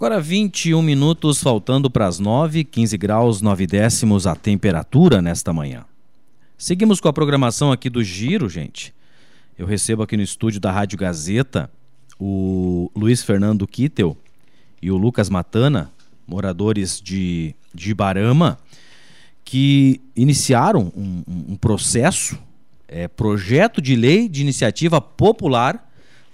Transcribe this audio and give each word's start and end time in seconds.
Agora 0.00 0.18
21 0.18 0.80
minutos, 0.80 1.42
faltando 1.42 1.90
para 1.90 2.06
as 2.06 2.18
9, 2.18 2.64
15 2.64 2.96
graus, 2.96 3.42
9 3.42 3.66
décimos 3.66 4.26
a 4.26 4.34
temperatura 4.34 5.20
nesta 5.20 5.52
manhã. 5.52 5.84
Seguimos 6.56 7.02
com 7.02 7.08
a 7.08 7.12
programação 7.12 7.70
aqui 7.70 7.90
do 7.90 8.02
Giro, 8.02 8.48
gente. 8.48 8.94
Eu 9.58 9.66
recebo 9.66 10.02
aqui 10.02 10.16
no 10.16 10.22
estúdio 10.22 10.58
da 10.58 10.72
Rádio 10.72 10.96
Gazeta 10.96 11.70
o 12.18 12.90
Luiz 12.96 13.22
Fernando 13.22 13.66
Kittel 13.66 14.16
e 14.80 14.90
o 14.90 14.96
Lucas 14.96 15.28
Matana, 15.28 15.92
moradores 16.26 16.98
de, 16.98 17.54
de 17.74 17.90
Ibarama, 17.90 18.58
que 19.44 20.00
iniciaram 20.16 20.90
um, 20.96 21.22
um 21.50 21.56
processo, 21.56 22.38
é, 22.88 23.06
projeto 23.06 23.82
de 23.82 23.94
lei 23.94 24.30
de 24.30 24.40
iniciativa 24.40 24.98
popular 24.98 25.89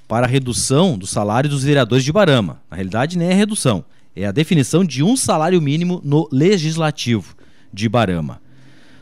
para 0.09 0.27
a 0.27 0.29
redução 0.29 0.97
do 0.97 1.07
salário 1.07 1.51
dos 1.51 1.65
vereadores 1.65 2.05
de 2.05 2.13
Barama. 2.13 2.61
Na 2.71 2.77
realidade, 2.77 3.19
nem 3.19 3.29
é 3.29 3.35
redução, 3.35 3.85
é 4.15 4.27
a 4.27 4.33
definição 4.33 4.85
de 4.85 5.03
um 5.03 5.17
salário 5.17 5.61
mínimo 5.61 6.01
no 6.05 6.29
legislativo 6.31 7.35
de 7.73 7.89
Barama. 7.89 8.41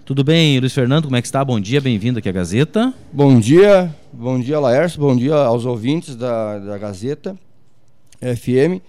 Tudo 0.04 0.22
bem, 0.22 0.60
Luiz 0.60 0.74
Fernando, 0.74 1.04
como 1.04 1.16
é 1.16 1.20
que 1.22 1.26
está? 1.26 1.44
Bom 1.44 1.58
dia, 1.58 1.80
bem-vindo 1.80 2.18
aqui 2.18 2.28
à 2.28 2.32
Gazeta. 2.32 2.92
Bom 3.12 3.38
dia, 3.38 3.94
bom 4.12 4.38
dia, 4.38 4.60
Laércio, 4.60 5.00
bom 5.00 5.16
dia 5.16 5.34
aos 5.34 5.64
ouvintes 5.64 6.14
da, 6.14 6.58
da 6.58 6.76
Gazeta 6.76 7.38
FM. 8.20 8.82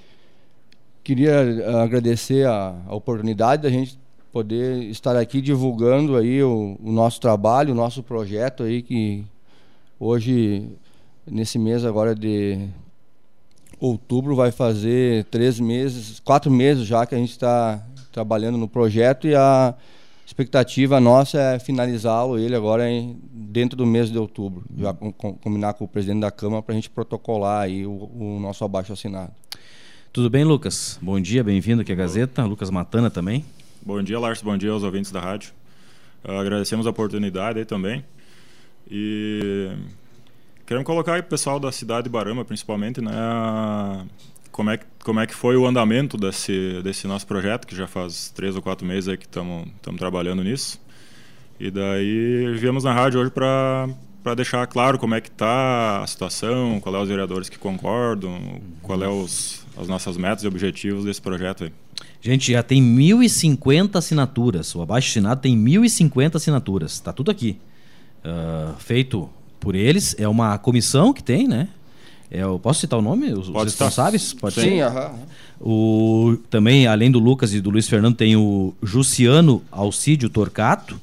Queria 1.04 1.32
eh, 1.32 1.84
agradecer 1.84 2.46
a, 2.48 2.76
a 2.88 2.96
oportunidade 2.96 3.62
da 3.64 3.70
gente 3.70 3.98
poder 4.32 4.84
estar 4.90 5.16
aqui 5.16 5.40
divulgando 5.40 6.18
aí 6.18 6.44
o, 6.44 6.78
o 6.84 6.92
nosso 6.92 7.22
trabalho, 7.22 7.72
o 7.72 7.76
nosso 7.76 8.04
projeto 8.04 8.64
aí 8.64 8.82
que 8.82 9.24
hoje 9.98 10.68
nesse 11.28 11.58
mês 11.58 11.84
agora 11.84 12.14
de 12.16 12.68
outubro 13.80 14.36
vai 14.36 14.52
fazer 14.52 15.26
três 15.26 15.60
meses, 15.60 16.20
quatro 16.20 16.52
meses 16.52 16.86
já 16.86 17.06
que 17.06 17.16
a 17.16 17.18
gente 17.18 17.32
está 17.32 17.84
trabalhando 18.12 18.58
no 18.58 18.68
projeto 18.68 19.28
e 19.28 19.36
a 19.36 19.76
expectativa 20.26 21.00
nossa 21.00 21.40
é 21.40 21.60
finalizá-lo 21.60 22.40
ele 22.40 22.56
agora 22.56 22.90
em, 22.90 23.20
dentro 23.32 23.78
do 23.78 23.86
mês 23.86 24.10
de 24.10 24.18
outubro, 24.18 24.64
já 24.78 24.94
com, 24.94 25.12
com, 25.12 25.34
combinar 25.34 25.74
com 25.74 25.86
o 25.86 25.88
presidente 25.88 26.22
da 26.22 26.32
Câmara 26.32 26.62
para 26.62 26.74
a 26.74 26.76
gente 26.76 26.90
protocolar 26.90 27.64
aí 27.64 27.86
o, 27.86 27.92
o 27.92 28.40
nosso 28.40 28.64
abaixo 28.64 28.94
assinado. 28.94 29.32
Tudo 30.12 30.30
bem, 30.30 30.46
Lucas? 30.46 30.98
Bom 31.02 31.20
dia, 31.20 31.44
bem-vindo 31.44 31.82
aqui 31.82 31.92
à 31.92 31.96
Gazeta. 31.96 32.46
Lucas 32.46 32.70
Matana 32.70 33.10
também. 33.10 33.44
Bom 33.86 34.02
dia, 34.02 34.18
Lars. 34.18 34.42
Bom 34.42 34.58
dia 34.58 34.72
aos 34.72 34.82
ouvintes 34.82 35.12
da 35.12 35.20
rádio. 35.20 35.52
Uh, 36.24 36.32
agradecemos 36.32 36.88
a 36.88 36.90
oportunidade 36.90 37.60
aí 37.60 37.66
também. 37.66 38.04
E 38.90 39.72
Queremos 40.66 40.86
colocar 40.86 41.14
aí 41.14 41.20
o 41.20 41.24
pessoal 41.24 41.60
da 41.60 41.72
cidade 41.72 42.06
de 42.06 42.10
Barama, 42.10 42.44
principalmente, 42.44 43.00
né? 43.00 43.12
Como 44.52 44.70
é, 44.70 44.78
que, 44.78 44.86
como 45.04 45.20
é 45.20 45.28
que 45.28 45.36
foi 45.36 45.58
o 45.58 45.68
andamento 45.68 46.18
desse, 46.18 46.82
desse 46.82 47.08
nosso 47.08 47.28
projeto, 47.28 47.68
que 47.68 47.76
já 47.76 47.88
faz 47.88 48.30
três 48.30 48.56
ou 48.56 48.62
quatro 48.62 48.88
meses 48.88 49.10
aí 49.10 49.18
que 49.18 49.26
estamos 49.26 49.68
trabalhando 49.98 50.44
nisso. 50.44 50.80
E 51.60 51.70
daí 51.70 52.56
viemos 52.58 52.84
na 52.84 52.94
rádio 52.94 53.20
hoje 53.20 53.32
para 53.32 53.90
para 54.26 54.34
deixar 54.34 54.66
claro 54.66 54.98
como 54.98 55.14
é 55.14 55.22
que 55.22 55.30
está 55.30 56.02
a 56.02 56.08
situação, 56.08 56.80
qual 56.80 56.96
é 56.96 57.00
os 57.00 57.08
vereadores 57.08 57.48
que 57.48 57.60
concordam, 57.60 58.60
qual 58.82 59.04
é 59.04 59.08
os, 59.08 59.64
as 59.78 59.88
nossas 59.88 60.18
metas 60.18 60.44
e 60.44 60.48
objetivos 60.48 61.06
desse 61.06 61.22
projeto 61.22 61.66
aí. 61.66 61.74
Gente, 62.22 62.52
já 62.52 62.64
tem 62.64 62.82
1.050 62.82 63.96
assinaturas. 63.98 64.74
O 64.74 64.82
abaixo 64.82 65.10
assinado 65.12 65.42
tem 65.42 65.56
1.050 65.56 66.38
assinaturas. 66.38 66.94
Está 66.94 67.14
tudo 67.14 67.30
aqui. 67.30 67.60
Uh, 68.26 68.76
feito 68.80 69.30
por 69.66 69.74
eles. 69.74 70.16
É 70.20 70.28
uma 70.28 70.60
comissão 70.60 71.12
que 71.12 71.24
tem, 71.24 71.48
né? 71.48 71.68
É, 72.30 72.44
eu 72.44 72.60
posso 72.60 72.82
citar 72.82 73.00
o 73.00 73.02
nome? 73.02 73.34
Os, 73.34 73.50
Pode 73.50 73.72
responsáveis? 73.72 74.32
Pode 74.32 74.62
Sim, 74.62 74.80
aham. 74.82 75.16
O, 75.60 76.38
também, 76.52 76.86
além 76.86 77.10
do 77.10 77.18
Lucas 77.18 77.52
e 77.52 77.60
do 77.60 77.72
Luiz 77.72 77.90
Fernando, 77.90 78.16
tem 78.16 78.36
o 78.36 78.76
Juciano 78.84 79.64
Alcídio 79.72 80.30
Torcato, 80.30 81.02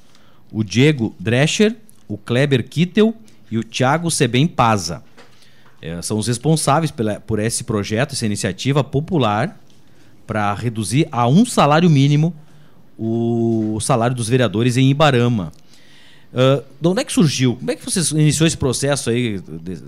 o 0.52 0.62
Diego 0.62 1.12
Drescher, 1.18 1.74
o 2.06 2.16
Kleber 2.16 2.68
Kittel 2.68 3.12
e 3.50 3.58
o 3.58 3.64
Thiago 3.64 4.10
Sebem 4.12 4.46
Paza. 4.46 5.02
É, 5.80 6.00
são 6.00 6.16
os 6.16 6.28
responsáveis 6.28 6.92
pela, 6.92 7.18
por 7.18 7.40
esse 7.40 7.64
projeto, 7.64 8.12
essa 8.12 8.24
iniciativa 8.24 8.84
popular 8.84 9.58
para 10.24 10.54
reduzir 10.54 11.08
a 11.10 11.26
um 11.26 11.44
salário 11.44 11.90
mínimo 11.90 12.32
o 12.96 13.78
salário 13.80 14.14
dos 14.14 14.28
vereadores 14.28 14.76
em 14.76 14.88
Ibarama. 14.88 15.50
Uh, 16.32 16.64
de 16.80 16.88
onde 16.88 17.02
é 17.02 17.04
que 17.04 17.12
surgiu? 17.12 17.56
Como 17.56 17.70
é 17.70 17.76
que 17.76 17.84
você 17.84 18.00
iniciou 18.14 18.46
esse 18.46 18.56
processo 18.56 19.10
aí? 19.10 19.38
De, 19.38 19.82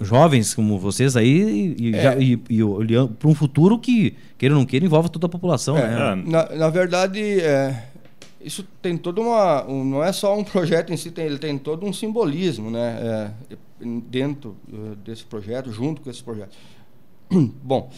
jovens 0.00 0.54
como 0.54 0.78
vocês 0.78 1.16
aí 1.16 1.74
e, 1.78 1.96
é. 1.96 2.20
e, 2.20 2.38
e 2.50 2.62
olhando 2.62 3.14
para 3.14 3.28
um 3.28 3.34
futuro 3.34 3.78
que, 3.78 4.14
queira 4.36 4.54
ou 4.54 4.60
não 4.60 4.66
queira, 4.66 4.84
envolve 4.84 5.08
toda 5.08 5.26
a 5.26 5.28
população. 5.28 5.76
É, 5.76 6.14
né? 6.14 6.22
na, 6.26 6.48
na 6.56 6.70
verdade, 6.70 7.40
é, 7.40 7.86
isso 8.40 8.62
tem 8.82 8.96
todo 8.96 9.22
uma. 9.22 9.66
Um, 9.66 9.84
não 9.84 10.04
é 10.04 10.12
só 10.12 10.36
um 10.38 10.44
projeto 10.44 10.92
em 10.92 10.96
si, 10.96 11.10
tem, 11.10 11.24
ele 11.24 11.38
tem 11.38 11.56
todo 11.56 11.86
um 11.86 11.92
simbolismo 11.92 12.70
né, 12.70 13.32
é, 13.80 13.86
dentro 14.06 14.56
uh, 14.70 14.94
desse 14.96 15.24
projeto, 15.24 15.72
junto 15.72 16.02
com 16.02 16.10
esse 16.10 16.22
projeto. 16.22 16.54
Bom, 17.30 17.90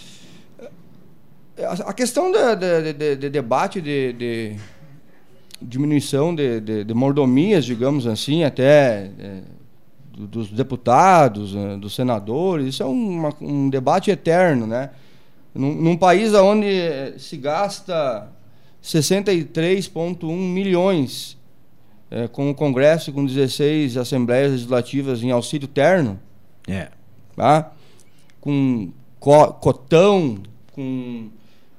a, 1.58 1.90
a 1.90 1.92
questão 1.92 2.30
de, 2.30 2.56
de, 2.56 2.92
de, 2.92 3.16
de 3.16 3.30
debate 3.30 3.80
de 3.80 4.56
diminuição 5.60 6.34
de, 6.34 6.60
de, 6.60 6.84
de, 6.84 6.94
mordomias, 6.94 7.64
digamos 7.64 8.06
assim, 8.06 8.44
até 8.44 9.10
é, 9.18 9.42
dos 10.12 10.50
deputados, 10.50 11.54
né, 11.54 11.76
dos 11.76 11.94
senadores. 11.94 12.68
Isso 12.68 12.82
é 12.82 12.86
uma, 12.86 13.34
um 13.40 13.68
debate 13.68 14.10
eterno, 14.10 14.66
né? 14.66 14.90
Num, 15.54 15.74
num 15.74 15.96
país 15.96 16.34
onde 16.34 16.68
se 17.18 17.36
gasta 17.36 18.28
63,1 18.82 20.36
milhões 20.36 21.38
é, 22.10 22.28
com 22.28 22.50
o 22.50 22.54
Congresso, 22.54 23.12
com 23.12 23.24
16 23.24 23.96
assembleias 23.96 24.52
legislativas 24.52 25.22
em 25.22 25.30
auxílio 25.30 25.66
terno, 25.66 26.20
é. 26.68 26.88
tá? 27.34 27.72
com 28.46 28.92
co 29.18 29.52
cotão, 29.54 30.38
com 30.72 31.28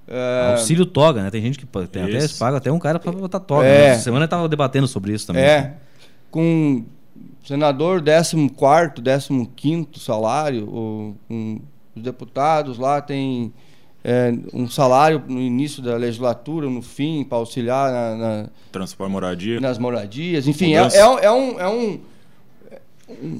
é... 0.07 0.51
Auxílio 0.51 0.85
toga, 0.85 1.23
né? 1.23 1.29
Tem 1.29 1.41
gente 1.41 1.59
que 1.59 1.65
tem 1.87 2.03
até 2.03 2.27
paga 2.39 2.57
até 2.57 2.71
um 2.71 2.79
cara 2.79 2.97
para 2.99 3.11
botar 3.11 3.39
toga. 3.39 3.65
É... 3.65 3.77
Né? 3.77 3.87
Essa 3.89 4.03
semana 4.03 4.25
eu 4.25 4.29
tava 4.29 4.47
debatendo 4.47 4.87
sobre 4.87 5.13
isso 5.13 5.27
também. 5.27 5.43
É. 5.43 5.73
Com 6.31 6.85
senador 7.45 8.01
14 8.03 8.49
15 9.55 9.87
salário, 9.97 10.69
ou, 10.69 11.15
os 11.95 12.01
deputados 12.01 12.77
lá 12.77 13.01
tem 13.01 13.51
é, 14.03 14.33
um 14.53 14.69
salário 14.69 15.21
no 15.27 15.41
início 15.41 15.81
da 15.81 15.95
legislatura, 15.95 16.69
no 16.69 16.81
fim, 16.81 17.23
para 17.23 17.37
auxiliar 17.37 17.91
na, 17.91 18.15
na 18.15 18.49
transporte 18.71 19.11
moradia. 19.11 19.59
nas 19.59 19.77
moradias. 19.77 20.47
Enfim, 20.47 20.75
é, 20.75 20.79
é, 20.79 20.99
é, 20.99 21.31
um, 21.31 21.59
é 21.59 21.67
um, 21.67 21.99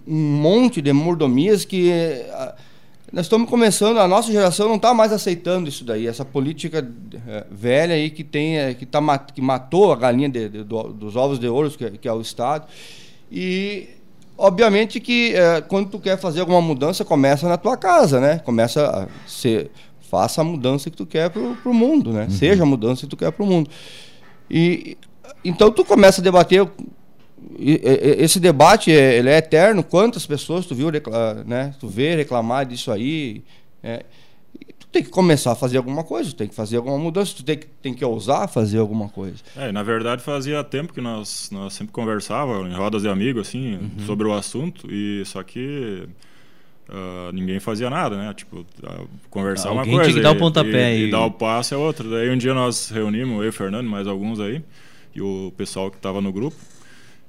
um 0.07 0.39
monte 0.41 0.81
de 0.81 0.91
mordomias 0.91 1.63
que 1.63 1.91
nós 3.11 3.25
estamos 3.25 3.49
começando, 3.49 3.99
a 3.99 4.07
nossa 4.07 4.31
geração 4.31 4.67
não 4.67 4.75
está 4.75 4.93
mais 4.93 5.13
aceitando 5.13 5.69
isso 5.69 5.85
daí, 5.85 6.07
essa 6.07 6.25
política 6.25 6.85
é, 7.25 7.45
velha 7.49 7.95
aí 7.95 8.09
que 8.09 8.23
tem, 8.23 8.57
é, 8.57 8.73
que, 8.73 8.85
tá, 8.85 8.99
que 9.19 9.41
matou 9.41 9.93
a 9.93 9.95
galinha 9.95 10.27
de, 10.27 10.49
de, 10.49 10.63
do, 10.63 10.83
dos 10.83 11.15
ovos 11.15 11.39
de 11.39 11.47
ouro, 11.47 11.71
que, 11.71 11.85
é, 11.85 11.91
que, 11.91 12.07
é 12.07 12.11
o 12.11 12.19
Estado. 12.19 12.67
E, 13.31 13.87
obviamente, 14.37 14.99
que 14.99 15.33
é, 15.33 15.61
quando 15.61 15.89
tu 15.89 15.99
quer 15.99 16.17
fazer 16.17 16.41
alguma 16.41 16.61
mudança, 16.61 17.05
começa 17.05 17.47
na 17.47 17.55
tua 17.55 17.77
casa, 17.77 18.19
né? 18.19 18.39
Começa 18.39 18.85
a 18.85 19.29
ser, 19.29 19.71
faça 20.01 20.41
a 20.41 20.43
mudança 20.43 20.89
que 20.89 20.97
tu 20.97 21.05
quer 21.05 21.29
para 21.29 21.41
o 21.41 21.73
mundo, 21.73 22.11
né? 22.11 22.23
Uhum. 22.23 22.29
Seja 22.29 22.63
a 22.63 22.65
mudança 22.65 23.01
que 23.01 23.07
tu 23.07 23.17
quer 23.17 23.31
para 23.31 23.43
o 23.43 23.47
mundo. 23.47 23.69
E, 24.51 24.97
então, 25.45 25.71
tu 25.71 25.85
começa 25.85 26.19
a 26.19 26.23
debater 26.23 26.67
esse 27.59 28.39
debate 28.39 28.91
é, 28.91 29.17
ele 29.17 29.29
é 29.29 29.37
eterno. 29.37 29.83
Quantas 29.83 30.25
pessoas 30.25 30.65
tu 30.65 30.75
viu, 30.75 30.89
né? 31.45 31.73
Tu 31.79 31.87
vê 31.87 32.15
reclamar 32.15 32.65
disso 32.65 32.91
aí? 32.91 33.43
É, 33.83 34.03
tu 34.79 34.87
tem 34.87 35.03
que 35.03 35.09
começar 35.09 35.51
a 35.51 35.55
fazer 35.55 35.77
alguma 35.77 36.03
coisa, 36.03 36.31
tu 36.31 36.35
tem 36.35 36.47
que 36.47 36.55
fazer 36.55 36.77
alguma 36.77 36.97
mudança, 36.97 37.35
tu 37.35 37.43
tem 37.43 37.57
que, 37.57 37.67
tem 37.81 37.93
que 37.93 38.03
ousar 38.03 38.47
fazer 38.47 38.79
alguma 38.79 39.09
coisa. 39.09 39.37
É, 39.55 39.71
na 39.71 39.83
verdade 39.83 40.21
fazia 40.21 40.63
tempo 40.63 40.93
que 40.93 41.01
nós, 41.01 41.49
nós 41.51 41.73
sempre 41.73 41.93
conversávamos 41.93 42.71
em 42.71 42.75
rodas 42.75 43.01
de 43.01 43.09
amigos 43.09 43.47
assim 43.47 43.75
uhum. 43.75 44.05
sobre 44.05 44.27
o 44.27 44.33
assunto 44.33 44.91
e 44.91 45.23
só 45.25 45.43
que 45.43 46.07
Uh, 46.89 47.33
ninguém 47.33 47.59
fazia 47.59 47.89
nada, 47.89 48.15
né? 48.15 48.33
Tipo, 48.33 48.59
uh, 48.59 49.09
conversar 49.29 49.67
Alguém 49.67 49.93
uma 49.93 49.97
coisa. 49.97 50.09
Tinha 50.09 50.15
que 50.15 50.23
dar 50.23 50.31
o 50.31 50.39
pontapé 50.39 50.95
e, 50.95 51.01
e, 51.01 51.07
e 51.09 51.11
dar 51.11 51.25
o 51.25 51.31
passo 51.31 51.73
é 51.73 51.77
outro. 51.77 52.09
Daí 52.09 52.29
um 52.29 52.37
dia 52.37 52.53
nós 52.53 52.89
reunimos, 52.89 53.39
eu 53.39 53.43
e 53.43 53.49
o 53.49 53.51
Fernando, 53.51 53.89
mais 53.89 54.07
alguns 54.07 54.39
aí, 54.39 54.63
e 55.13 55.21
o 55.21 55.51
pessoal 55.57 55.91
que 55.91 55.97
estava 55.97 56.21
no 56.21 56.31
grupo. 56.31 56.55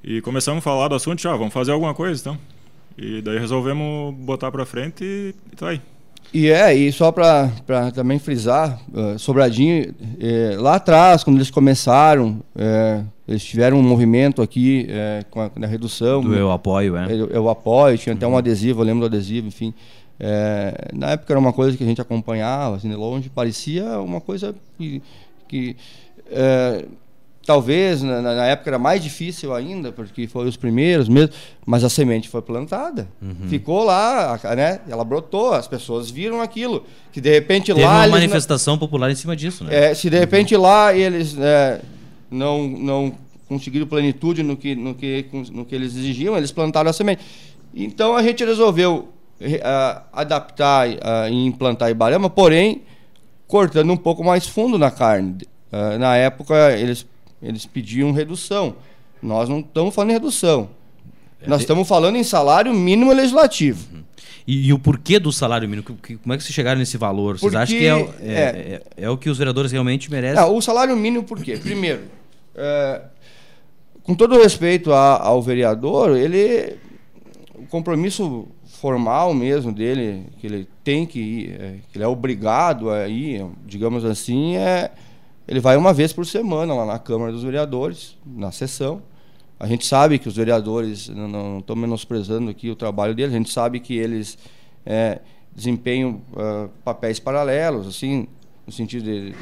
E 0.03 0.21
começamos 0.21 0.59
a 0.59 0.63
falar 0.63 0.89
do 0.89 0.95
assunto, 0.95 1.21
já, 1.21 1.35
vamos 1.35 1.53
fazer 1.53 1.73
alguma 1.73 1.95
coisa 1.95 2.21
então. 2.21 2.39
E 2.97 3.23
daí 3.23 3.39
resolvemos 3.39 4.15
botar 4.15 4.51
para 4.51 4.65
frente 4.67 5.05
e, 5.05 5.35
e 5.53 5.57
tá 5.57 5.69
aí. 5.69 5.81
E 6.33 6.51
é, 6.51 6.75
e 6.75 6.93
só 6.93 7.11
para 7.11 7.51
também 7.95 8.19
frisar, 8.19 8.79
uh, 8.93 9.19
Sobradinho, 9.19 9.95
é, 10.21 10.57
lá 10.59 10.75
atrás, 10.75 11.25
quando 11.25 11.37
eles 11.37 11.51
começaram, 11.51 12.43
é, 12.55 13.03
eles 13.27 13.43
tiveram 13.43 13.79
um 13.79 13.83
movimento 13.83 14.43
aqui 14.43 14.87
é, 14.91 15.25
com 15.31 15.41
a, 15.41 15.67
redução. 15.67 16.21
Do 16.21 16.35
Eu 16.35 16.51
Apoio, 16.51 16.97
é? 16.97 17.07
Eu, 17.11 17.29
eu 17.29 17.49
Apoio, 17.49 17.97
tinha 17.97 18.15
até 18.15 18.27
um 18.27 18.33
uhum. 18.33 18.37
adesivo, 18.37 18.83
eu 18.83 18.85
lembro 18.85 19.01
do 19.01 19.07
adesivo, 19.07 19.49
enfim. 19.49 19.73
É, 20.21 20.91
na 20.93 21.11
época 21.11 21.33
era 21.33 21.41
uma 21.41 21.53
coisa 21.53 21.77
que 21.77 21.85
a 21.85 21.87
gente 21.87 22.01
acompanhava, 22.01 22.77
assim, 22.77 22.91
de 22.91 22.97
longe, 22.97 23.31
parecia 23.31 23.99
uma 24.01 24.21
coisa 24.21 24.55
que, 24.77 25.01
que 25.47 25.77
é, 26.31 26.85
talvez 27.49 28.03
na, 28.03 28.21
na, 28.21 28.45
época 28.45 28.69
era 28.69 28.79
mais 28.79 29.03
difícil 29.03 29.55
ainda, 29.55 29.91
porque 29.91 30.27
foi 30.27 30.47
os 30.47 30.55
primeiros 30.55 31.09
mesmo, 31.09 31.33
mas 31.65 31.83
a 31.83 31.89
semente 31.89 32.29
foi 32.29 32.43
plantada. 32.43 33.09
Uhum. 33.23 33.49
Ficou 33.49 33.85
lá, 33.85 34.39
né? 34.55 34.81
Ela 34.87 35.03
brotou, 35.03 35.55
as 35.55 35.67
pessoas 35.67 36.11
viram 36.11 36.43
aquilo. 36.43 36.85
Que 37.11 37.23
de 37.23 37.33
repente 37.33 37.73
Teve 37.73 37.83
lá. 37.83 38.01
uma 38.01 38.09
manifestação 38.09 38.77
popular 38.77 39.11
em 39.11 39.15
cima 39.15 39.35
disso, 39.35 39.65
né? 39.65 39.93
É, 39.93 39.95
se 39.95 40.11
de 40.11 40.19
repente 40.19 40.55
uhum. 40.55 40.61
lá 40.61 40.95
eles 40.95 41.39
é, 41.39 41.81
não, 42.31 42.69
não 42.69 43.15
conseguiram 43.49 43.87
plenitude 43.87 44.43
no 44.43 44.55
que, 44.55 44.75
no, 44.75 44.95
que, 44.95 45.25
no 45.51 45.65
que 45.65 45.75
eles 45.75 45.97
exigiam, 45.97 46.37
eles 46.37 46.53
plantaram 46.53 46.91
a 46.91 46.93
semente. 46.93 47.25
Então 47.75 48.15
a 48.15 48.23
gente 48.23 48.45
resolveu 48.45 49.09
uh, 49.41 50.03
adaptar 50.13 50.87
uh, 50.87 51.29
e 51.31 51.47
implantar 51.47 51.89
Ibarama, 51.89 52.29
porém 52.29 52.83
cortando 53.47 53.91
um 53.91 53.97
pouco 53.97 54.23
mais 54.23 54.47
fundo 54.47 54.79
na 54.79 54.91
carne. 54.91 55.39
Uh, 55.73 55.99
na 55.99 56.15
época 56.15 56.77
eles, 56.77 57.07
eles 57.43 57.67
pediam 57.67 58.13
redução. 58.13 58.77
Nós 59.23 59.49
não 59.49 59.61
estamos 59.61 59.95
falando 59.95 60.11
em 60.11 60.15
redução. 60.15 60.71
É 61.41 61.49
Nós 61.49 61.61
estamos 61.61 61.87
falando 61.87 62.17
em 62.17 62.25
salário 62.25 62.73
mínimo 62.75 63.13
legislativo. 63.13 63.87
Uhum. 63.93 64.03
E, 64.47 64.69
e, 64.69 64.73
o 64.73 64.79
porquê 64.79 65.19
do 65.19 65.31
salário 65.31 65.69
mínimo? 65.69 65.85
Como 65.85 66.35
é 66.35 66.37
que 66.37 66.43
vocês 66.43 66.55
chegaram 66.55 66.79
nesse 66.79 66.97
valor? 66.97 67.39
Vocês 67.39 67.53
Porque, 67.53 67.57
acham 67.57 67.79
que 67.79 68.25
é, 68.25 68.31
é, 68.31 68.33
é, 68.33 68.83
é, 68.97 69.05
é, 69.05 69.11
o 69.11 69.17
que 69.17 69.29
os 69.29 69.37
vereadores 69.37 69.71
realmente 69.71 70.11
merecem? 70.11 70.37
Não, 70.37 70.57
o 70.57 70.63
salário 70.63 70.97
mínimo 70.97 71.23
por 71.23 71.43
quê? 71.43 71.59
Primeiro, 71.59 72.05
é, 72.57 73.03
com 74.03 74.15
todo 74.15 74.41
respeito 74.41 74.91
a, 74.91 75.23
ao 75.23 75.43
vereador, 75.43 76.17
ele 76.17 76.77
o 77.55 77.67
compromisso 77.67 78.49
formal 78.65 79.35
mesmo 79.35 79.71
dele, 79.71 80.25
que 80.41 80.47
ele 80.47 80.69
tem 80.83 81.05
que 81.05 81.19
ir, 81.19 81.83
que 81.93 81.99
ele 81.99 82.05
é 82.05 82.09
obrigado 82.09 82.91
a 82.91 83.07
ir, 83.07 83.45
digamos 83.67 84.05
assim, 84.05 84.57
é 84.57 84.91
ele 85.49 85.61
vai 85.61 85.79
uma 85.79 85.95
vez 85.95 86.13
por 86.13 86.27
semana 86.27 86.75
lá 86.75 86.85
na 86.85 86.99
Câmara 86.99 87.33
dos 87.33 87.43
Vereadores, 87.43 88.19
na 88.27 88.53
sessão. 88.53 89.03
A 89.59 89.67
gente 89.67 89.87
sabe 89.87 90.19
que 90.19 90.29
os 90.29 90.37
vereadores, 90.37 91.09
não 91.09 91.59
estou 91.59 91.75
menosprezando 91.75 92.51
aqui 92.51 92.71
o 92.71 92.77
trabalho 92.77 93.15
deles, 93.15 93.35
a 93.35 93.39
gente 93.39 93.51
sabe 93.51 93.81
que 93.81 93.97
eles 93.97 94.37
é, 94.85 95.21
desempenham 95.57 96.21
uh, 96.33 96.69
papéis 96.85 97.19
paralelos, 97.19 97.89
assim, 97.89 98.29
no 98.67 98.73
sentido 98.73 99.05
de 99.05 99.35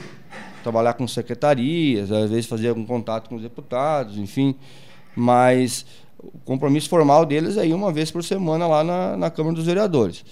trabalhar 0.62 0.94
com 0.94 1.06
secretarias, 1.08 2.10
às 2.10 2.30
vezes 2.30 2.46
fazer 2.46 2.68
algum 2.68 2.86
contato 2.86 3.28
com 3.28 3.34
os 3.34 3.42
deputados, 3.42 4.16
enfim. 4.16 4.54
Mas 5.14 5.84
o 6.18 6.38
compromisso 6.44 6.88
formal 6.88 7.26
deles 7.26 7.56
é 7.56 7.66
ir 7.66 7.74
uma 7.74 7.92
vez 7.92 8.12
por 8.12 8.22
semana 8.22 8.66
lá 8.66 8.84
na, 8.84 9.16
na 9.16 9.30
Câmara 9.30 9.56
dos 9.56 9.66
Vereadores. 9.66 10.24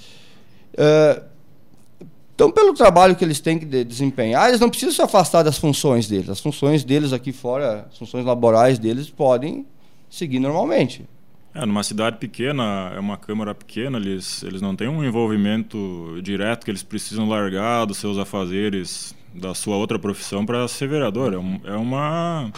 Uh, 0.73 1.34
então, 2.35 2.51
pelo 2.51 2.75
trabalho 2.75 3.15
que 3.15 3.25
eles 3.25 3.39
têm 3.39 3.59
que 3.59 3.85
desempenhar, 3.85 4.49
eles 4.49 4.61
não 4.61 4.69
precisam 4.69 4.93
se 4.93 5.01
afastar 5.01 5.45
das 5.45 5.57
funções 5.57 6.09
deles. 6.09 6.29
As 6.29 6.41
funções 6.41 6.83
deles 6.83 7.13
aqui 7.13 7.33
fora, 7.33 7.87
as 7.91 7.97
funções 7.97 8.25
laborais 8.25 8.77
deles, 8.77 9.09
podem 9.09 9.65
seguir 10.11 10.41
normalmente. 10.41 11.05
É, 11.55 11.65
numa 11.65 11.85
cidade 11.85 12.17
pequena, 12.17 12.93
é 12.97 12.99
uma 12.99 13.17
Câmara 13.17 13.55
pequena, 13.55 13.97
eles, 13.99 14.43
eles 14.43 14.61
não 14.61 14.75
têm 14.75 14.89
um 14.89 15.05
envolvimento 15.05 16.19
direto 16.21 16.65
que 16.65 16.71
eles 16.73 16.83
precisam 16.83 17.29
largar 17.29 17.85
dos 17.85 17.99
seus 17.99 18.19
afazeres, 18.19 19.15
da 19.33 19.55
sua 19.55 19.77
outra 19.77 19.97
profissão 19.97 20.45
para 20.45 20.67
ser 20.67 20.89
vereador. 20.89 21.35
É, 21.35 21.39
um, 21.39 21.61
é 21.65 21.77
uma 21.77 22.51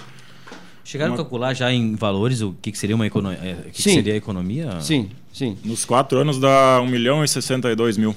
Chegaram 0.82 1.12
uma... 1.12 1.16
a 1.16 1.18
calcular 1.18 1.52
já 1.52 1.70
em 1.70 1.94
valores 1.94 2.40
o 2.40 2.54
que, 2.62 2.72
que 2.72 2.78
seria 2.78 2.96
uma 2.96 3.06
economia? 3.06 3.40
É, 3.42 3.54
que, 3.64 3.72
que 3.72 3.82
seria 3.82 4.14
a 4.14 4.16
economia? 4.16 4.80
Sim, 4.80 5.10
sim. 5.30 5.58
Nos 5.62 5.84
quatro 5.84 6.18
anos 6.18 6.40
dá 6.40 6.80
1 6.80 6.86
milhão 6.86 7.22
e 7.22 7.28
62 7.28 7.98
mil. 7.98 8.16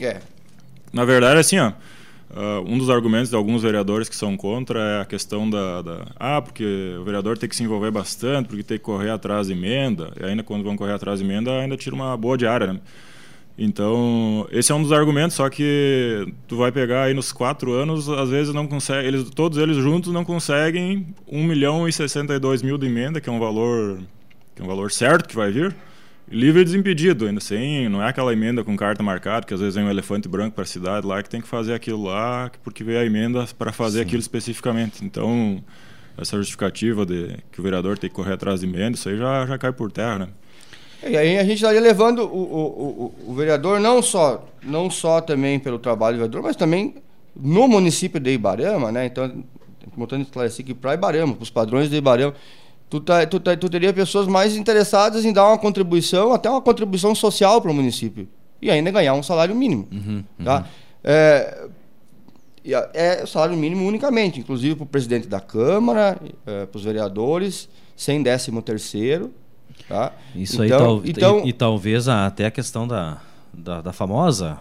É. 0.00 0.20
Na 0.92 1.04
verdade, 1.04 1.40
assim, 1.40 1.58
ó, 1.58 1.72
uh, 2.30 2.64
um 2.66 2.78
dos 2.78 2.90
argumentos 2.90 3.30
de 3.30 3.36
alguns 3.36 3.62
vereadores 3.62 4.08
que 4.08 4.16
são 4.16 4.36
contra 4.36 4.80
é 4.80 5.00
a 5.02 5.04
questão 5.04 5.48
da, 5.48 5.82
da, 5.82 6.06
Ah, 6.18 6.40
porque 6.40 6.96
o 7.00 7.04
vereador 7.04 7.36
tem 7.38 7.48
que 7.48 7.56
se 7.56 7.62
envolver 7.62 7.90
bastante, 7.90 8.48
porque 8.48 8.62
tem 8.62 8.78
que 8.78 8.84
correr 8.84 9.10
atrás 9.10 9.46
de 9.46 9.52
emenda. 9.52 10.12
E 10.20 10.24
ainda 10.24 10.42
quando 10.42 10.64
vão 10.64 10.76
correr 10.76 10.92
atrás 10.92 11.18
de 11.18 11.24
emenda, 11.24 11.50
ainda 11.52 11.76
tira 11.76 11.94
uma 11.94 12.16
boa 12.16 12.36
diária, 12.36 12.72
né? 12.72 12.80
Então, 13.58 14.46
esse 14.50 14.70
é 14.70 14.74
um 14.74 14.82
dos 14.82 14.92
argumentos, 14.92 15.34
só 15.34 15.48
que 15.48 16.30
tu 16.46 16.56
vai 16.56 16.70
pegar 16.70 17.04
aí 17.04 17.14
nos 17.14 17.32
quatro 17.32 17.72
anos, 17.72 18.06
às 18.06 18.28
vezes 18.28 18.52
não 18.52 18.66
consegue, 18.66 19.08
eles, 19.08 19.30
todos 19.30 19.56
eles 19.56 19.78
juntos 19.78 20.12
não 20.12 20.26
conseguem 20.26 21.06
1 21.26 21.42
milhão 21.42 21.88
e 21.88 21.92
62 21.92 22.60
mil 22.62 22.76
de 22.76 22.86
emenda, 22.86 23.18
que 23.18 23.30
é 23.30 23.32
um 23.32 23.38
valor, 23.38 23.98
que 24.54 24.60
é 24.60 24.64
um 24.64 24.68
valor 24.68 24.90
certo 24.92 25.26
que 25.26 25.34
vai 25.34 25.50
vir, 25.50 25.74
livre 26.28 26.62
e 26.62 26.64
desimpedido, 26.64 27.26
ainda 27.26 27.40
sem, 27.40 27.88
não 27.88 28.02
é 28.02 28.08
aquela 28.08 28.32
emenda 28.32 28.64
com 28.64 28.76
carta 28.76 29.02
marcada, 29.02 29.46
que 29.46 29.54
às 29.54 29.60
vezes 29.60 29.74
vem 29.74 29.84
um 29.84 29.90
elefante 29.90 30.28
branco 30.28 30.54
para 30.54 30.64
a 30.64 30.66
cidade 30.66 31.06
lá, 31.06 31.22
que 31.22 31.30
tem 31.30 31.40
que 31.40 31.48
fazer 31.48 31.74
aquilo 31.74 32.04
lá, 32.04 32.50
porque 32.64 32.82
veio 32.82 32.98
a 32.98 33.04
emenda 33.04 33.46
para 33.56 33.72
fazer 33.72 33.98
Sim. 33.98 34.04
aquilo 34.04 34.20
especificamente. 34.20 35.04
Então, 35.04 35.62
essa 36.18 36.36
justificativa 36.36 37.06
de 37.06 37.36
que 37.52 37.60
o 37.60 37.62
vereador 37.62 37.98
tem 37.98 38.10
que 38.10 38.16
correr 38.16 38.32
atrás 38.32 38.60
de 38.60 38.66
emenda, 38.66 38.96
isso 38.96 39.08
aí 39.08 39.16
já, 39.16 39.46
já 39.46 39.58
cai 39.58 39.72
por 39.72 39.92
terra, 39.92 40.18
né? 40.20 40.28
E 41.06 41.16
aí 41.16 41.38
a 41.38 41.44
gente 41.44 41.56
estaria 41.56 41.80
levando 41.80 42.20
o, 42.20 42.24
o, 42.24 43.14
o, 43.26 43.30
o, 43.30 43.34
vereador 43.34 43.78
não 43.78 44.00
só, 44.00 44.48
não 44.62 44.90
só 44.90 45.20
também 45.20 45.58
pelo 45.58 45.78
trabalho 45.78 46.16
do 46.16 46.20
vereador, 46.20 46.42
mas 46.42 46.56
também 46.56 46.94
no 47.34 47.68
município 47.68 48.18
de 48.18 48.32
Ibarama, 48.32 48.90
né? 48.90 49.06
Então, 49.06 49.44
botando 49.94 50.22
esclarecer 50.22 50.64
aqui 50.64 50.74
para 50.74 50.94
Ibarama, 50.94 51.34
para 51.34 51.42
os 51.42 51.50
padrões 51.50 51.90
de 51.90 51.96
Ibarama, 51.96 52.34
tu, 52.88 53.00
tá, 53.00 53.26
tu, 53.26 53.40
tá, 53.40 53.56
tu 53.56 53.68
teria 53.68 53.92
pessoas 53.92 54.26
mais 54.26 54.56
interessadas 54.56 55.24
em 55.24 55.32
dar 55.32 55.48
uma 55.48 55.58
contribuição, 55.58 56.32
até 56.32 56.48
uma 56.48 56.60
contribuição 56.60 57.14
social 57.14 57.60
para 57.60 57.70
o 57.70 57.74
município. 57.74 58.28
E 58.60 58.70
ainda 58.70 58.90
ganhar 58.90 59.14
um 59.14 59.22
salário 59.22 59.54
mínimo. 59.54 59.86
Uhum, 59.92 60.24
uhum. 60.38 60.44
Tá? 60.44 60.66
É, 61.04 61.68
é 62.94 63.26
salário 63.26 63.56
mínimo 63.56 63.86
unicamente, 63.86 64.40
inclusive 64.40 64.74
para 64.74 64.84
o 64.84 64.86
presidente 64.86 65.28
da 65.28 65.40
Câmara, 65.40 66.18
é, 66.46 66.66
para 66.66 66.76
os 66.76 66.84
vereadores, 66.84 67.68
sem 67.94 68.22
décimo 68.22 68.60
terceiro 68.62 69.32
Tá? 69.88 70.12
Isso 70.34 70.64
então, 70.64 70.64
aí, 70.64 70.70
tal, 70.70 71.02
então, 71.04 71.46
e, 71.46 71.50
e, 71.50 71.52
talvez 71.52 72.08
até 72.08 72.46
a 72.46 72.50
questão 72.50 72.88
da, 72.88 73.18
da, 73.52 73.80
da 73.80 73.92
famosa 73.92 74.58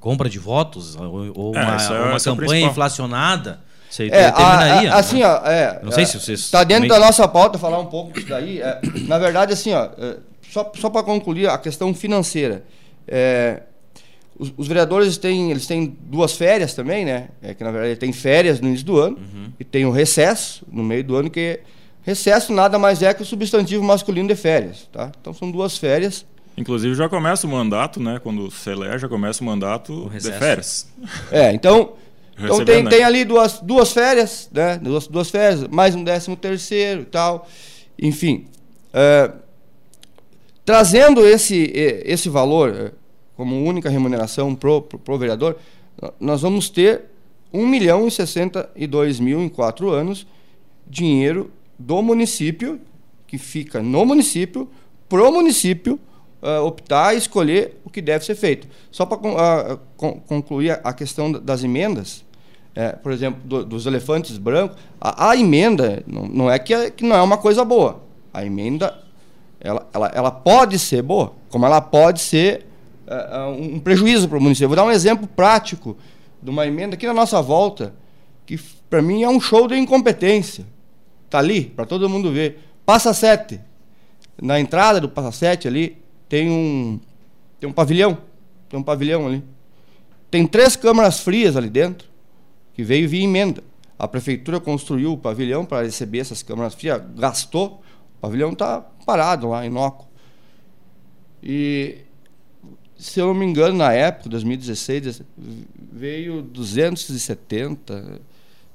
compra 0.00 0.28
de 0.28 0.38
votos, 0.38 0.96
ou, 0.96 1.32
ou 1.34 1.56
é, 1.56 1.62
uma, 1.62 1.76
é, 1.76 2.10
uma 2.10 2.20
campanha 2.20 2.66
inflacionada. 2.66 3.60
Você 3.96 4.06
é, 4.06 4.30
terminaria. 4.30 4.92
A, 4.92 4.94
a, 4.96 4.98
assim, 4.98 5.22
ó, 5.22 5.36
é, 5.46 5.80
não 5.82 5.92
sei 5.92 6.06
se 6.06 6.18
vocês. 6.18 6.40
Está 6.40 6.64
dentro 6.64 6.88
também... 6.88 7.00
da 7.00 7.06
nossa 7.06 7.26
pauta 7.26 7.58
falar 7.58 7.78
um 7.78 7.86
pouco 7.86 8.12
disso 8.12 8.28
daí. 8.28 8.60
É, 8.60 8.80
na 9.06 9.18
verdade, 9.18 9.52
assim, 9.52 9.72
ó, 9.72 9.88
é, 9.98 10.16
só, 10.50 10.70
só 10.74 10.90
para 10.90 11.02
concluir 11.02 11.48
a 11.48 11.58
questão 11.58 11.94
financeira. 11.94 12.64
É, 13.08 13.62
os, 14.38 14.52
os, 14.56 14.68
vereadores 14.68 15.16
têm, 15.16 15.50
eles 15.50 15.66
têm 15.66 15.96
duas 16.00 16.32
férias 16.32 16.74
também, 16.74 17.04
né? 17.04 17.28
É 17.42 17.54
que 17.54 17.64
na 17.64 17.70
verdade 17.70 17.96
tem 17.96 18.12
férias 18.12 18.60
no 18.60 18.68
início 18.68 18.84
do 18.84 18.98
ano 18.98 19.16
uhum. 19.16 19.52
e 19.58 19.64
tem 19.64 19.84
o 19.86 19.88
um 19.88 19.92
recesso 19.92 20.66
no 20.70 20.82
meio 20.82 21.02
do 21.02 21.16
ano 21.16 21.30
que 21.30 21.60
Recesso 22.06 22.52
nada 22.52 22.78
mais 22.78 23.02
é 23.02 23.12
que 23.12 23.22
o 23.22 23.24
substantivo 23.26 23.82
masculino 23.82 24.28
de 24.28 24.36
férias, 24.36 24.88
tá? 24.92 25.10
Então 25.20 25.34
são 25.34 25.50
duas 25.50 25.76
férias. 25.76 26.24
Inclusive 26.56 26.94
já 26.94 27.08
começa 27.08 27.48
o 27.48 27.50
mandato, 27.50 28.00
né? 28.00 28.20
Quando 28.22 28.48
se 28.48 28.70
elege, 28.70 29.00
já 29.00 29.08
começa 29.08 29.42
o 29.42 29.44
mandato 29.44 30.06
o 30.06 30.08
de 30.08 30.30
férias. 30.30 30.86
É, 31.32 31.52
então, 31.52 31.94
então 32.38 32.64
tem, 32.64 32.82
né? 32.82 32.90
tem 32.90 33.02
ali 33.02 33.24
duas, 33.24 33.60
duas 33.60 33.92
férias, 33.92 34.48
né? 34.52 34.78
Duas, 34.78 35.06
duas 35.06 35.30
férias, 35.30 35.66
mais 35.68 35.94
um 35.94 36.04
décimo 36.04 36.36
terceiro 36.36 37.02
e 37.02 37.06
tal. 37.06 37.48
Enfim, 37.98 38.46
é, 38.92 39.30
trazendo 40.64 41.26
esse, 41.26 41.72
esse 42.04 42.28
valor 42.28 42.74
é, 42.74 42.92
como 43.36 43.64
única 43.64 43.88
remuneração 43.88 44.54
pro, 44.54 44.82
pro, 44.82 44.98
pro 44.98 45.18
vereador, 45.18 45.56
nós 46.20 46.42
vamos 46.42 46.68
ter 46.68 47.04
1 47.52 47.66
milhão 47.66 48.06
e 48.06 48.10
62 48.10 49.18
mil 49.18 49.40
em 49.40 49.48
quatro 49.48 49.90
anos, 49.90 50.26
dinheiro 50.86 51.50
do 51.78 52.02
município, 52.02 52.80
que 53.26 53.38
fica 53.38 53.82
no 53.82 54.04
município, 54.04 54.68
pro 55.08 55.32
município 55.32 55.98
uh, 56.42 56.64
optar 56.64 57.14
e 57.14 57.18
escolher 57.18 57.80
o 57.84 57.90
que 57.90 58.02
deve 58.02 58.24
ser 58.24 58.34
feito. 58.34 58.68
Só 58.90 59.06
para 59.06 59.74
uh, 59.74 59.80
con 59.96 60.20
concluir 60.20 60.80
a 60.82 60.92
questão 60.92 61.32
das 61.32 61.64
emendas, 61.64 62.24
é, 62.76 62.90
por 62.92 63.10
exemplo, 63.10 63.40
do, 63.42 63.64
dos 63.64 63.86
elefantes 63.86 64.36
brancos, 64.36 64.76
a, 65.00 65.30
a 65.30 65.36
emenda 65.36 66.04
não, 66.06 66.26
não 66.26 66.50
é 66.50 66.58
que, 66.58 66.74
é 66.74 66.90
que, 66.90 67.02
não 67.02 67.16
é 67.16 67.22
uma 67.22 67.38
coisa 67.38 67.64
boa. 67.64 68.02
A 68.34 68.44
emenda 68.44 69.02
ela, 69.58 69.88
ela, 69.94 70.12
ela 70.14 70.30
pode 70.30 70.78
ser 70.78 71.00
boa, 71.00 71.32
como 71.48 71.64
ela 71.64 71.80
pode 71.80 72.20
ser 72.20 72.66
uh, 73.06 73.50
um 73.50 73.80
prejuízo 73.80 74.28
para 74.28 74.36
o 74.36 74.40
município. 74.42 74.68
Vou 74.68 74.76
dar 74.76 74.84
um 74.84 74.90
exemplo 74.90 75.26
prático 75.26 75.96
de 76.42 76.50
uma 76.50 76.66
emenda 76.66 76.96
aqui 76.96 77.06
na 77.06 77.14
nossa 77.14 77.40
volta, 77.40 77.94
que 78.44 78.58
para 78.90 79.00
mim 79.00 79.22
é 79.22 79.28
um 79.28 79.40
show 79.40 79.66
de 79.66 79.74
incompetência. 79.74 80.66
Tá 81.30 81.38
ali 81.38 81.64
para 81.64 81.86
todo 81.86 82.10
mundo 82.10 82.30
ver. 82.30 82.60
Passa 82.84 83.14
7. 83.14 83.58
Na 84.40 84.60
entrada 84.60 85.00
do 85.00 85.08
Passa 85.08 85.32
7 85.32 85.66
ali 85.66 85.96
tem 86.28 86.50
um 86.50 87.00
tem 87.58 87.70
um 87.70 87.72
pavilhão, 87.72 88.18
tem 88.68 88.78
um 88.78 88.82
pavilhão 88.82 89.26
ali. 89.26 89.42
Tem 90.30 90.46
três 90.46 90.76
câmaras 90.76 91.20
frias 91.20 91.56
ali 91.56 91.70
dentro 91.70 92.15
que 92.76 92.84
veio 92.84 93.08
via 93.08 93.24
emenda. 93.24 93.64
A 93.98 94.06
prefeitura 94.06 94.60
construiu 94.60 95.14
o 95.14 95.16
pavilhão 95.16 95.64
para 95.64 95.82
receber 95.82 96.18
essas 96.18 96.42
câmaras 96.42 96.74
frias, 96.74 97.00
gastou. 97.16 97.82
O 98.18 98.20
pavilhão 98.20 98.52
está 98.52 98.82
parado 99.06 99.48
lá, 99.48 99.64
inócuo. 99.64 100.06
E 101.42 102.00
se 102.98 103.18
eu 103.18 103.28
não 103.28 103.34
me 103.34 103.46
engano, 103.46 103.78
na 103.78 103.94
época, 103.94 104.28
2016, 104.28 105.22
veio 105.90 106.42
270, 106.42 108.20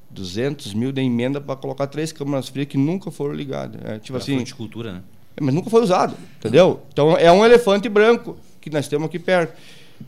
200 0.10 0.74
mil 0.74 0.92
de 0.92 1.02
emenda 1.02 1.40
para 1.40 1.56
colocar 1.56 1.86
três 1.86 2.12
câmaras 2.12 2.50
frias 2.50 2.68
que 2.68 2.78
nunca 2.78 3.12
foram 3.12 3.36
ligadas. 3.36 3.80
É, 3.86 4.00
tipo 4.00 4.18
assim, 4.18 4.44
cultura, 4.46 4.94
né? 4.94 5.04
Mas 5.40 5.54
nunca 5.54 5.70
foi 5.70 5.84
usado, 5.84 6.16
entendeu? 6.40 6.82
Então 6.92 7.16
é 7.16 7.32
um 7.32 7.46
elefante 7.46 7.88
branco 7.88 8.36
que 8.60 8.72
nós 8.72 8.88
temos 8.88 9.06
aqui 9.06 9.20
perto. 9.20 9.56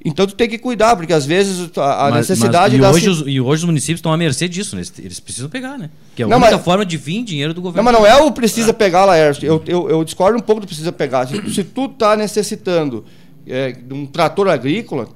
Então 0.03 0.25
tu 0.27 0.35
tem 0.35 0.49
que 0.49 0.57
cuidar, 0.57 0.95
porque 0.95 1.13
às 1.13 1.25
vezes 1.25 1.69
a, 1.77 2.09
mas, 2.11 2.27
necessidade 2.27 2.77
mas, 2.77 2.95
e, 2.95 2.97
hoje 2.97 3.09
os, 3.09 3.27
e 3.27 3.41
hoje 3.41 3.61
os 3.61 3.65
municípios 3.65 3.99
estão 3.99 4.13
à 4.13 4.17
mercê 4.17 4.47
disso, 4.47 4.75
né? 4.75 4.83
Eles 4.99 5.19
precisam 5.19 5.49
pegar, 5.49 5.77
né? 5.77 5.89
Que 6.15 6.23
é 6.23 6.25
a 6.25 6.27
não, 6.27 6.37
única 6.37 6.55
mas, 6.55 6.63
forma 6.63 6.85
de 6.85 6.97
vir 6.97 7.23
dinheiro 7.23 7.53
do 7.53 7.61
governo. 7.61 7.83
Não, 7.83 7.91
mas 7.91 8.01
não 8.01 8.07
é 8.07 8.21
o 8.21 8.31
precisa 8.31 8.73
pegar, 8.73 9.05
Laércio. 9.05 9.45
Eu, 9.45 9.63
eu, 9.67 9.89
eu 9.89 10.03
discordo 10.03 10.37
um 10.37 10.41
pouco 10.41 10.61
do 10.61 10.67
precisa 10.67 10.91
pegar. 10.91 11.27
Se, 11.27 11.53
se 11.53 11.63
tu 11.63 11.85
está 11.85 12.15
necessitando 12.15 13.05
é, 13.45 13.71
de 13.71 13.93
um 13.93 14.05
trator 14.05 14.47
agrícola, 14.47 15.09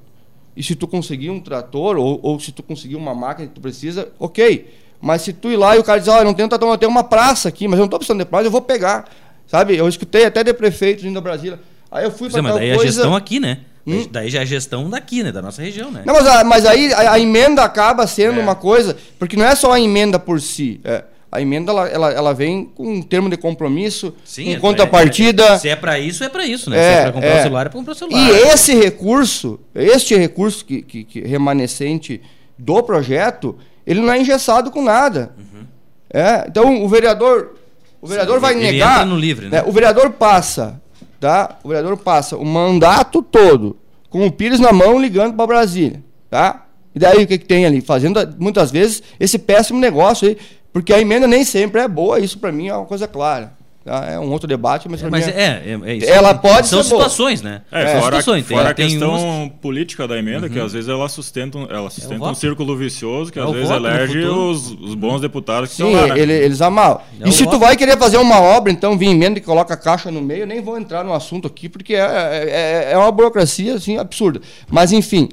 e 0.55 0.63
se 0.63 0.75
tu 0.75 0.87
conseguir 0.87 1.29
um 1.29 1.39
trator, 1.39 1.97
ou, 1.97 2.19
ou 2.23 2.39
se 2.39 2.51
tu 2.51 2.63
conseguir 2.63 2.95
uma 2.95 3.13
máquina 3.13 3.47
que 3.47 3.53
tu 3.53 3.61
precisa, 3.61 4.09
ok. 4.17 4.73
Mas 4.99 5.21
se 5.21 5.31
tu 5.31 5.51
ir 5.51 5.55
lá 5.55 5.75
e 5.75 5.79
o 5.79 5.83
cara 5.83 5.99
diz, 5.99 6.07
olha, 6.07 6.23
não 6.23 6.33
tenho 6.33 6.49
trator, 6.49 6.67
eu 6.69 6.77
tenho 6.77 6.91
uma 6.91 7.03
praça 7.03 7.47
aqui, 7.47 7.67
mas 7.67 7.77
eu 7.77 7.81
não 7.81 7.85
estou 7.85 7.99
precisando 7.99 8.19
de 8.19 8.25
praça, 8.25 8.47
eu 8.47 8.51
vou 8.51 8.61
pegar. 8.61 9.07
Sabe? 9.45 9.77
Eu 9.77 9.87
escutei 9.87 10.25
até 10.25 10.43
de 10.43 10.53
prefeitos 10.53 11.05
indo 11.05 11.17
a 11.17 11.21
Brasília. 11.21 11.59
Aí 11.91 12.03
eu 12.03 12.11
fui 12.11 12.29
para 12.29 12.41
Mas 12.41 12.55
daí 12.55 12.75
coisa... 12.75 12.83
a 12.83 12.85
gestão 12.85 13.15
aqui, 13.15 13.39
né? 13.39 13.59
Hum? 13.87 14.05
Daí 14.11 14.29
já 14.29 14.39
é 14.39 14.41
a 14.41 14.45
gestão 14.45 14.89
daqui, 14.89 15.23
né? 15.23 15.31
Da 15.31 15.41
nossa 15.41 15.61
região, 15.61 15.89
né? 15.89 16.03
Não, 16.05 16.13
mas, 16.13 16.27
a, 16.27 16.43
mas 16.43 16.65
aí 16.65 16.91
a, 16.91 17.13
a, 17.13 17.19
emenda 17.19 17.63
acaba 17.63 18.05
sendo 18.05 18.37
é. 18.37 18.43
uma 18.43 18.53
coisa, 18.53 18.97
porque 19.17 19.37
não 19.37 19.45
é 19.45 19.55
só 19.55 19.71
a 19.71 19.79
emenda 19.79 20.19
por 20.19 20.41
si. 20.41 20.81
É, 20.83 21.05
a 21.31 21.41
emenda 21.41 21.71
ela, 21.71 21.87
ela, 21.87 22.11
ela, 22.11 22.33
vem 22.33 22.65
com 22.65 22.95
um 22.95 23.01
termo 23.01 23.29
de 23.29 23.37
compromisso, 23.37 24.13
Sim, 24.25 24.45
com 24.45 24.51
é, 24.51 24.59
contrapartida. 24.59 25.43
É, 25.43 25.57
se 25.57 25.69
é 25.69 25.75
para 25.77 25.97
isso, 25.97 26.21
é 26.21 26.27
para 26.27 26.45
isso, 26.45 26.69
né? 26.69 26.77
se 26.77 26.83
é 26.83 27.01
para 27.03 27.11
comprar 27.13 27.29
o 27.29 27.37
é. 27.37 27.41
celular, 27.43 27.61
é 27.61 27.69
para 27.69 27.79
comprar 27.79 27.93
o 27.93 27.95
celular. 27.95 28.19
E 28.19 28.29
esse 28.49 28.75
recurso, 28.75 29.57
este 29.73 30.17
recurso 30.17 30.65
que, 30.65 30.81
que, 30.81 31.03
que, 31.05 31.21
remanescente 31.21 32.21
do 32.57 32.83
projeto, 32.83 33.57
ele 33.85 34.01
não 34.01 34.11
é 34.11 34.19
engessado 34.19 34.69
com 34.69 34.81
nada. 34.81 35.31
Uhum. 35.37 35.65
É, 36.13 36.45
então 36.45 36.83
o 36.83 36.89
vereador, 36.89 37.55
o 38.01 38.07
vereador 38.07 38.35
Sim, 38.35 38.41
vai 38.41 38.53
ele 38.53 38.63
negar. 38.63 38.95
Entra 38.95 39.05
no 39.05 39.17
livre, 39.17 39.47
né? 39.47 39.63
o 39.65 39.71
vereador 39.71 40.11
passa 40.11 40.81
tá? 41.19 41.57
O 41.63 41.69
vereador 41.69 41.97
passa 41.97 42.37
o 42.37 42.45
mandato 42.45 43.21
todo 43.21 43.77
com 44.09 44.25
o 44.25 44.31
Pires 44.31 44.59
na 44.59 44.71
mão 44.71 44.99
ligando 44.99 45.35
para 45.35 45.47
Brasília, 45.47 46.03
tá? 46.29 46.65
E 46.95 46.99
daí 46.99 47.23
o 47.23 47.27
que, 47.27 47.37
que 47.37 47.45
tem 47.45 47.65
ali? 47.65 47.81
Fazendo 47.81 48.19
muitas 48.39 48.71
vezes 48.71 49.03
esse 49.19 49.37
péssimo 49.37 49.79
negócio 49.79 50.27
aí, 50.27 50.37
porque 50.71 50.93
a 50.93 50.99
emenda 50.99 51.27
nem 51.27 51.43
sempre 51.43 51.81
é 51.81 51.87
boa, 51.87 52.19
isso 52.19 52.39
para 52.39 52.51
mim 52.51 52.67
é 52.67 52.75
uma 52.75 52.85
coisa 52.85 53.07
clara. 53.07 53.56
Tá? 53.87 54.05
É 54.05 54.19
um 54.19 54.29
outro 54.31 54.49
debate, 54.49 54.89
mas, 54.89 55.01
é, 55.01 55.09
mas 55.09 55.25
é, 55.29 55.31
é, 55.31 55.79
é, 55.81 55.95
isso. 55.95 56.09
Ela 56.09 56.33
pode 56.33 56.67
São 56.67 56.83
situações, 56.83 57.41
boa. 57.41 57.53
né? 57.53 57.61
É, 57.71 57.83
é. 57.83 57.87
São 57.87 58.01
fora, 58.01 58.17
situações. 58.17 58.45
Fora 58.45 58.73
tem, 58.73 58.85
a 58.85 58.89
questão 58.89 59.43
uns... 59.45 59.51
política 59.61 60.05
da 60.05 60.17
emenda, 60.17 60.47
uhum. 60.47 60.51
que 60.51 60.59
às 60.59 60.73
vezes 60.73 60.89
ela 60.89 61.07
sustenta, 61.07 61.57
ela 61.69 61.89
sustenta 61.89 62.21
um 62.21 62.35
círculo 62.35 62.75
vicioso 62.75 63.31
que 63.31 63.39
às 63.39 63.49
vezes 63.49 63.69
elege 63.69 64.25
os, 64.25 64.71
os, 64.71 64.93
bons 64.93 65.21
deputados 65.21 65.69
que 65.69 65.77
Sim, 65.77 65.85
estão 65.87 66.01
lá, 66.01 66.13
né? 66.13 66.19
ele, 66.19 66.33
eles 66.33 66.59
amam. 66.59 66.99
e 67.25 67.31
se 67.31 67.45
voto. 67.45 67.55
tu 67.55 67.59
vai 67.61 67.77
querer 67.77 67.97
fazer 67.97 68.17
uma 68.17 68.41
obra, 68.41 68.73
então 68.73 68.97
vir 68.97 69.07
emenda 69.07 69.39
e 69.39 69.41
coloca 69.41 69.73
a 69.73 69.77
caixa 69.77 70.11
no 70.11 70.21
meio, 70.21 70.45
nem 70.45 70.59
vou 70.59 70.77
entrar 70.77 71.05
no 71.05 71.13
assunto 71.13 71.47
aqui, 71.47 71.69
porque 71.69 71.95
é, 71.95 72.89
é, 72.91 72.97
uma 72.97 73.09
burocracia 73.09 73.75
assim, 73.75 73.97
absurda. 73.97 74.41
Mas, 74.69 74.91
enfim, 74.91 75.29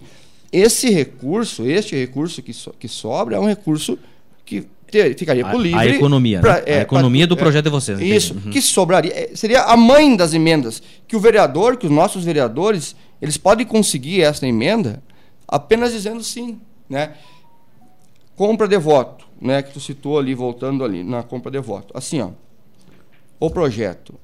esse 0.53 0.91
recurso, 0.91 1.67
este 1.67 1.97
recurso 1.97 2.41
que, 2.41 2.53
so, 2.53 2.73
que 2.79 2.87
sobra, 2.87 3.35
é 3.35 3.41
um 3.41 3.49
recurso 3.49 3.99
ter, 4.95 5.19
ficaria 5.19 5.45
por 5.45 5.61
livre. 5.61 5.81
A 5.81 5.87
economia, 5.87 6.41
pra, 6.41 6.55
né? 6.55 6.63
é, 6.67 6.79
a 6.79 6.83
economia 6.83 7.27
pra, 7.27 7.35
do 7.35 7.37
projeto 7.37 7.67
é, 7.67 7.69
de 7.69 7.71
vocês. 7.71 8.01
Isso, 8.01 8.35
uhum. 8.35 8.51
que 8.53 8.63
sobraria. 8.63 9.13
É, 9.13 9.31
seria 9.35 9.65
a 9.65 9.77
mãe 9.77 10.17
das 10.17 10.33
emendas. 10.33 10.81
Que 11.09 11.17
o 11.17 11.21
vereador, 11.21 11.77
que 11.77 11.87
os 11.87 11.93
nossos 11.93 12.25
vereadores, 12.25 12.95
eles 13.21 13.37
podem 13.37 13.67
conseguir 13.67 14.23
essa 14.23 14.47
emenda 14.47 15.03
apenas 15.49 15.93
dizendo 15.93 16.23
sim. 16.23 16.61
Né? 16.89 17.15
Compra 18.37 18.69
de 18.69 18.79
voto, 18.79 19.27
né? 19.41 19.63
que 19.63 19.73
tu 19.73 19.81
citou 19.81 20.17
ali, 20.17 20.33
voltando 20.33 20.85
ali, 20.85 21.03
na 21.03 21.25
compra 21.25 21.51
de 21.51 21.59
voto. 21.59 21.93
Assim, 21.97 22.21
ó, 22.21 22.31
o 23.41 23.51
projeto, 23.51 24.15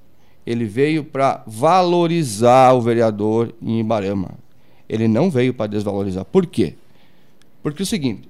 ele 0.46 0.64
veio 0.64 1.02
para 1.02 1.42
valorizar 1.46 2.72
o 2.74 2.80
vereador 2.80 3.52
em 3.60 3.80
Ibarama. 3.80 4.38
Ele 4.88 5.08
não 5.08 5.30
veio 5.30 5.52
para 5.52 5.66
desvalorizar. 5.66 6.24
Por 6.24 6.46
quê? 6.46 6.74
Porque 7.62 7.82
é 7.82 7.84
o 7.84 7.86
seguinte, 7.86 8.29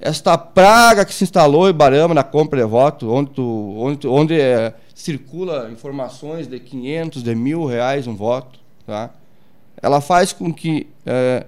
esta 0.00 0.38
praga 0.38 1.04
que 1.04 1.12
se 1.12 1.24
instalou 1.24 1.68
em 1.68 1.74
Barama 1.74 2.14
na 2.14 2.24
compra 2.24 2.58
de 2.58 2.66
voto, 2.66 3.10
onde, 3.10 3.30
tu, 3.30 3.74
onde, 3.76 4.08
onde 4.08 4.40
é, 4.40 4.72
circula 4.94 5.70
informações 5.70 6.46
de 6.46 6.58
500, 6.58 7.22
de 7.22 7.34
mil 7.34 7.66
reais 7.66 8.06
um 8.06 8.16
voto, 8.16 8.58
tá? 8.86 9.10
ela 9.82 10.00
faz 10.00 10.32
com 10.32 10.52
que 10.52 10.86
é, 11.04 11.44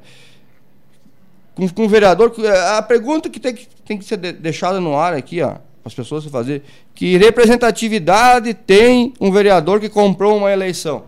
com, 1.55 1.67
com 1.69 1.85
o 1.85 1.89
vereador 1.89 2.33
é, 2.41 2.77
a 2.77 2.83
pergunta 2.83 3.31
que 3.31 3.41
tem 3.41 3.55
que, 3.55 3.67
tem 3.87 3.99
que 3.99 4.05
ser 4.05 4.19
deixada 4.19 4.81
no 4.81 4.97
ar 4.97 5.15
aqui, 5.15 5.41
ó, 5.41 5.53
para 5.53 5.61
as 5.87 5.95
pessoas 5.95 6.25
fazer, 6.27 6.63
que 6.95 7.17
representatividade 7.17 8.53
tem 8.53 9.15
um 9.19 9.33
vereador 9.33 9.81
que 9.81 9.89
comprou 9.89 10.37
uma 10.37 10.53
eleição? 10.53 11.05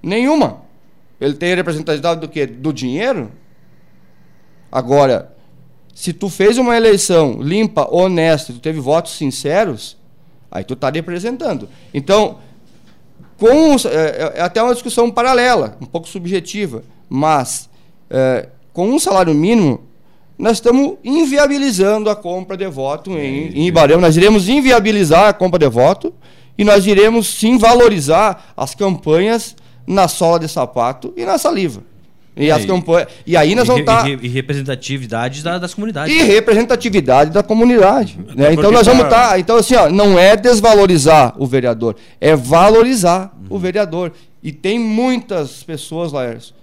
Nenhuma. 0.00 0.62
Ele 1.20 1.34
tem 1.34 1.54
representatividade 1.56 2.20
do 2.20 2.28
quê? 2.28 2.46
Do 2.46 2.72
dinheiro? 2.72 3.32
Agora, 4.70 5.36
se 5.98 6.12
tu 6.12 6.28
fez 6.28 6.58
uma 6.58 6.76
eleição 6.76 7.42
limpa, 7.42 7.88
honesta, 7.90 8.52
tu 8.52 8.60
teve 8.60 8.78
votos 8.78 9.16
sinceros, 9.16 9.96
aí 10.48 10.62
tu 10.62 10.74
está 10.74 10.88
representando. 10.90 11.68
Então, 11.92 12.36
com 13.36 13.74
é, 13.74 14.36
é, 14.36 14.40
até 14.40 14.62
uma 14.62 14.72
discussão 14.72 15.10
paralela, 15.10 15.76
um 15.80 15.86
pouco 15.86 16.06
subjetiva, 16.06 16.84
mas 17.08 17.68
é, 18.08 18.48
com 18.72 18.88
um 18.88 18.96
salário 19.00 19.34
mínimo, 19.34 19.80
nós 20.38 20.58
estamos 20.58 20.98
inviabilizando 21.02 22.08
a 22.08 22.14
compra 22.14 22.56
de 22.56 22.68
voto 22.68 23.10
em, 23.18 23.48
em 23.48 23.66
Ibarema. 23.66 24.02
Nós 24.02 24.16
iremos 24.16 24.48
inviabilizar 24.48 25.26
a 25.26 25.32
compra 25.32 25.58
de 25.58 25.68
voto 25.68 26.14
e 26.56 26.62
nós 26.62 26.86
iremos 26.86 27.26
sim 27.26 27.58
valorizar 27.58 28.52
as 28.56 28.72
campanhas 28.72 29.56
na 29.84 30.06
sola 30.06 30.38
de 30.38 30.46
sapato 30.46 31.12
e 31.16 31.24
na 31.24 31.38
saliva. 31.38 31.82
E, 32.38 32.48
é, 32.48 32.52
as 32.52 32.64
campanhas, 32.64 33.08
e 33.26 33.36
aí 33.36 33.54
nós 33.54 33.66
vamos 33.66 33.80
estar. 33.80 34.02
Tá... 34.02 34.08
E, 34.08 34.28
representatividade 34.28 35.42
da, 35.42 35.58
das 35.58 35.74
comunidades. 35.74 36.14
E 36.14 36.22
representatividade 36.22 37.30
da 37.32 37.42
comunidade. 37.42 38.18
Né? 38.34 38.52
Então 38.52 38.70
nós 38.70 38.86
vamos 38.86 39.04
estar. 39.04 39.30
Tá, 39.30 39.38
então, 39.38 39.56
assim, 39.56 39.74
ó, 39.74 39.90
não 39.90 40.18
é 40.18 40.36
desvalorizar 40.36 41.34
o 41.36 41.46
vereador, 41.46 41.96
é 42.20 42.36
valorizar 42.36 43.34
uhum. 43.36 43.56
o 43.56 43.58
vereador. 43.58 44.12
E 44.42 44.52
tem 44.52 44.78
muitas 44.78 45.64
pessoas, 45.64 46.12
Laércio, 46.12 46.54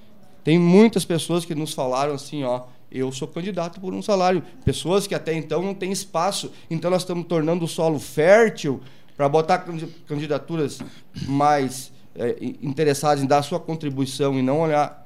tem 0.44 0.58
muitas 0.58 1.03
pessoas 1.03 1.44
que 1.44 1.53
nos 1.53 1.74
falaram 1.74 2.13
assim, 2.13 2.44
ó. 2.44 2.62
Eu 2.91 3.12
sou 3.12 3.27
candidato 3.27 3.82
por 3.82 3.94
um 3.94 4.01
salário. 4.01 4.41
Pessoas 4.63 5.05
que 5.05 5.13
até 5.13 5.34
então 5.34 5.62
não 5.62 5.74
têm 5.74 5.91
espaço. 5.91 6.50
Então 6.70 6.89
nós 6.89 7.01
estamos 7.01 7.25
tornando 7.27 7.65
o 7.65 7.67
solo 7.67 8.00
fértil 8.00 8.79
para 9.17 9.27
botar 9.27 9.65
candidaturas 10.08 10.79
mais 11.27 11.91
é, 12.15 12.38
interessadas 12.62 13.22
em 13.22 13.27
dar 13.27 13.41
sua 13.44 13.60
contribuição 13.60 14.39
e 14.39 14.41
não 14.41 14.62
olhar 14.62 15.04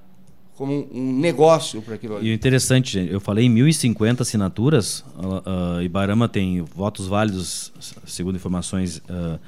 como 0.60 0.90
um 0.94 1.18
negócio 1.18 1.82
para 1.82 1.96
aquilo 1.96 2.18
ali. 2.18 2.28
E 2.28 2.32
o 2.32 2.34
interessante, 2.34 2.92
gente, 2.92 3.14
eu 3.14 3.22
falei 3.22 3.46
em 3.46 3.56
1.050 3.56 4.20
assinaturas, 4.20 5.06
uh, 5.16 5.78
uh, 5.78 5.82
Ibarama 5.82 6.28
tem 6.28 6.62
votos 6.62 7.08
válidos, 7.08 7.72
segundo 8.06 8.36
informações, 8.36 8.98
uh, 9.10 9.40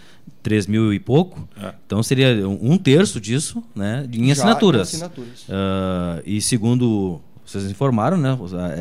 3 0.42 0.68
mil 0.68 0.94
e 0.94 1.00
pouco, 1.02 1.46
é. 1.62 1.74
então 1.86 2.02
seria 2.02 2.48
um 2.48 2.78
terço 2.78 3.20
disso 3.20 3.62
né, 3.76 4.08
em 4.14 4.32
assinaturas. 4.32 4.94
Em 4.94 4.96
assinaturas. 5.04 5.42
Uh, 5.50 6.24
e 6.26 6.42
segundo 6.42 7.20
vocês 7.46 7.70
informaram, 7.70 8.16
né? 8.16 8.38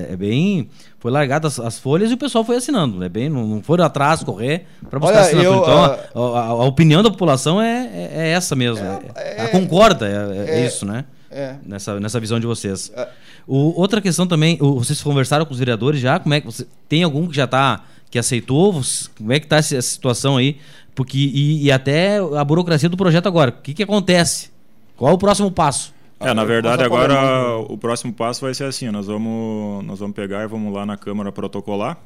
É, 0.09 0.13
é 0.13 0.17
bem. 0.17 0.69
Foi 1.01 1.11
largado 1.11 1.49
as, 1.49 1.59
as, 1.59 1.81
folhas 1.81 2.13
e 2.13 2.15
o 2.15 2.17
pessoal 2.17 2.45
foi 2.45 2.57
assinando. 2.57 3.03
É 3.03 3.09
bem, 3.09 3.29
não, 3.29 3.45
não 3.45 3.63
foram 3.63 3.85
atrás 3.85 4.23
correr 4.23 4.67
para 4.89 5.01
buscar 5.01 5.17
Olha, 5.17 5.27
assinatura. 5.27 5.57
Eu, 5.57 6.07
então, 6.09 6.35
a, 6.35 6.39
a, 6.39 6.47
a, 6.47 6.65
opinião 6.65 7.03
da 7.03 7.11
população 7.11 7.61
é, 7.61 7.91
é, 7.93 8.11
é 8.13 8.29
essa 8.29 8.55
mesmo. 8.55 8.87
É, 9.17 9.47
é, 9.47 9.49
concorda, 9.49 10.07
é, 10.07 10.61
é, 10.61 10.67
isso, 10.67 10.87
né? 10.87 11.05
É. 11.31 11.57
Nessa, 11.65 12.01
nessa 12.01 12.19
visão 12.19 12.41
de 12.41 12.47
vocês. 12.47 12.91
É. 12.95 13.09
O, 13.47 13.81
outra 13.81 14.01
questão 14.01 14.27
também, 14.27 14.59
o, 14.61 14.75
vocês 14.75 15.01
conversaram 15.03 15.47
com 15.47 15.53
os 15.53 15.59
vereadores 15.59 16.01
já? 16.01 16.19
Como 16.19 16.35
é 16.35 16.41
que 16.41 16.47
você 16.47 16.67
tem 16.89 17.03
algum 17.03 17.29
que 17.29 17.37
já 17.37 17.45
está 17.45 17.85
que 18.11 18.19
aceitou? 18.19 18.81
Como 19.17 19.33
é 19.33 19.39
que 19.39 19.47
está 19.47 19.57
essa 19.57 19.81
situação 19.81 20.37
aí? 20.37 20.59
Porque 20.95 21.17
e, 21.17 21.65
e, 21.65 21.73
até 21.73 22.19
a 22.19 22.45
burocracia 22.45 22.89
do 22.89 22.97
projeto 22.97 23.27
agora. 23.27 23.51
O 23.51 23.63
que, 23.63 23.73
que 23.73 23.83
acontece? 23.83 24.51
Qual 24.97 25.11
é 25.11 25.15
o 25.15 25.19
próximo 25.19 25.51
passo? 25.51 25.95
É, 26.19 26.35
na 26.35 26.45
verdade, 26.45 26.83
agora 26.83 27.57
o 27.57 27.79
próximo 27.79 28.13
passo 28.13 28.43
vai 28.43 28.53
ser 28.53 28.65
assim: 28.65 28.91
nós 28.91 29.07
vamos, 29.07 29.85
nós 29.85 30.01
vamos 30.01 30.15
pegar 30.15 30.43
e 30.43 30.47
vamos 30.47 30.75
lá 30.75 30.85
na 30.85 30.97
Câmara 30.97 31.33
protocolar 31.33 31.97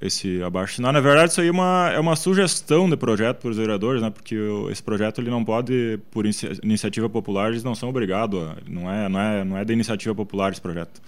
esse 0.00 0.42
abaixo 0.42 0.74
assinado. 0.74 0.94
Na 0.94 1.00
verdade, 1.00 1.30
isso 1.30 1.40
aí 1.40 1.48
é 1.48 1.50
uma, 1.50 1.90
é 1.92 1.98
uma 1.98 2.16
sugestão 2.16 2.88
de 2.88 2.96
projeto 2.96 3.38
para 3.38 3.50
os 3.50 3.56
vereadores, 3.56 4.02
né? 4.02 4.10
porque 4.10 4.36
esse 4.70 4.82
projeto 4.82 5.20
ele 5.20 5.30
não 5.30 5.44
pode, 5.44 5.98
por 6.10 6.24
iniciativa 6.62 7.08
popular, 7.08 7.50
eles 7.50 7.64
não 7.64 7.74
são 7.74 7.88
obrigados, 7.88 8.40
a, 8.42 8.56
não, 8.68 8.90
é, 8.90 9.08
não, 9.08 9.20
é, 9.20 9.44
não 9.44 9.56
é 9.56 9.64
da 9.64 9.72
iniciativa 9.72 10.14
popular 10.14 10.52
esse 10.52 10.60
projeto. 10.60 11.00